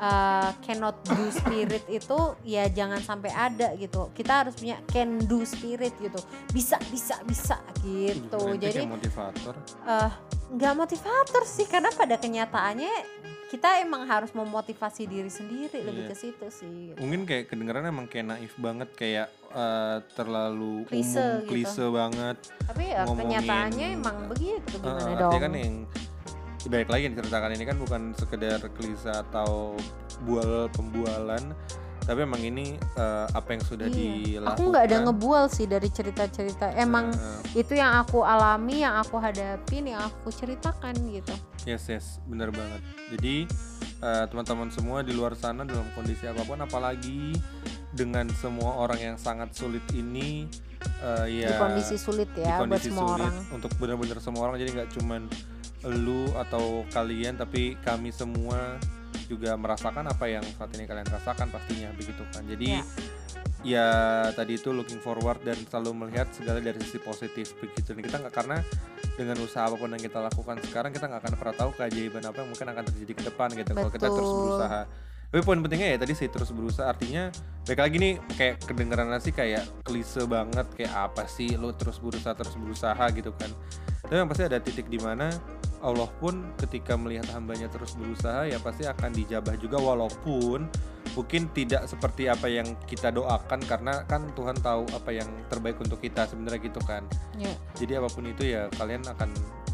[0.00, 4.08] uh, cannot do spirit itu ya jangan sampai ada gitu.
[4.16, 6.18] Kita harus punya can do spirit gitu.
[6.48, 8.56] Bisa bisa bisa gitu.
[8.56, 9.54] jadi motivator.
[9.84, 12.94] eh nggak motivator sih karena pada kenyataannya
[13.46, 16.10] kita emang harus memotivasi diri sendiri lebih Iya.
[16.10, 16.98] ke situ sih gitu.
[17.02, 21.50] Mungkin kayak kedengeran emang kayak naif banget kayak eh, terlalu Klise umum, gitu.
[21.50, 22.36] klise banget.
[22.62, 25.76] tapi ya ngomongin, kenyataannya emang begitu gimana artinya dong kan yang
[26.60, 29.74] baik lagi yang diceritakan ini kan bukan sekedar klise atau
[30.22, 31.42] bual pembualan
[32.10, 33.94] tapi emang ini eh, apa yang sudah Iya.
[34.42, 34.58] dilakukan?
[34.58, 36.74] aku nggak ada ngebual sih dari cerita-cerita.
[36.74, 41.30] Emang Eh, itu yang aku alami yang aku hadapin yang aku ceritakan gitu.
[41.62, 42.18] Yes yes.
[42.26, 42.82] Benar banget.
[43.14, 43.46] Jadi
[44.02, 47.38] eh, teman-teman semua di luar sana dalam kondisi apa pun apalagi
[47.94, 50.50] dengan semua orang yang sangat sulit ini
[50.98, 53.36] eh, ya di kondisi sulit di ya buat kondisi semua sulit orang.
[53.54, 54.58] untuk benar-benar semua orang.
[54.58, 55.22] Jadi nggak cuman
[55.86, 58.76] lu atau kalian tapi kami semua
[59.30, 62.42] juga merasakan apa yang saat ini kalian rasakan pastinya begitu kan?
[62.50, 62.82] Jadi
[63.62, 63.86] ya,
[64.34, 67.94] tadi itu looking forward dan selalu melihat segala dari sisi positif begitu.
[67.94, 68.58] Dan kita nggak karena
[69.14, 72.36] dengan usaha apa pun yang kita lakukan sekarang kita nggak akan pernah tahu keajaiban apa
[72.42, 73.70] yang mungkin akan terjadi ke depan gitu.
[73.70, 74.42] Kalau kita terus Betul.
[74.42, 74.82] berusaha.
[75.30, 76.90] Tapi poin pentingnya ya tadi sih terus berusaha.
[76.90, 77.30] Artinya
[77.62, 82.34] baik lagi nih kayak kedengeran sih kayak klise banget kayak apa sih lu terus berusaha
[82.34, 83.50] terus berusaha gitu kan.
[84.02, 85.30] Tapi yang pasti ada titik di mana
[85.80, 90.68] Allah pun ketika melihat hambanya terus berusaha ya pasti akan dijabah juga walaupun
[91.16, 95.98] mungkin tidak seperti apa yang kita doakan karena kan Tuhan tahu apa yang terbaik untuk
[95.98, 97.02] kita sebenarnya gitu kan.
[97.40, 97.50] Ya.
[97.80, 99.32] jadi apa pun itu ya kalian akan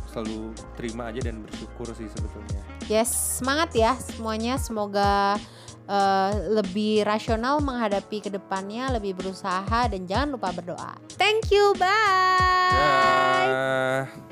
[0.09, 2.63] selalu terima aja dan bersyukur sih sebetulnya.
[2.89, 4.57] Yes semangat ya semuanya.
[4.57, 5.37] Semoga
[5.85, 10.97] eh, lebih rasional menghadapi ke depannya lebih berusaha dan jangan lupa berdoa.
[11.21, 11.91] Thank you bye.
[12.73, 14.26] Dah.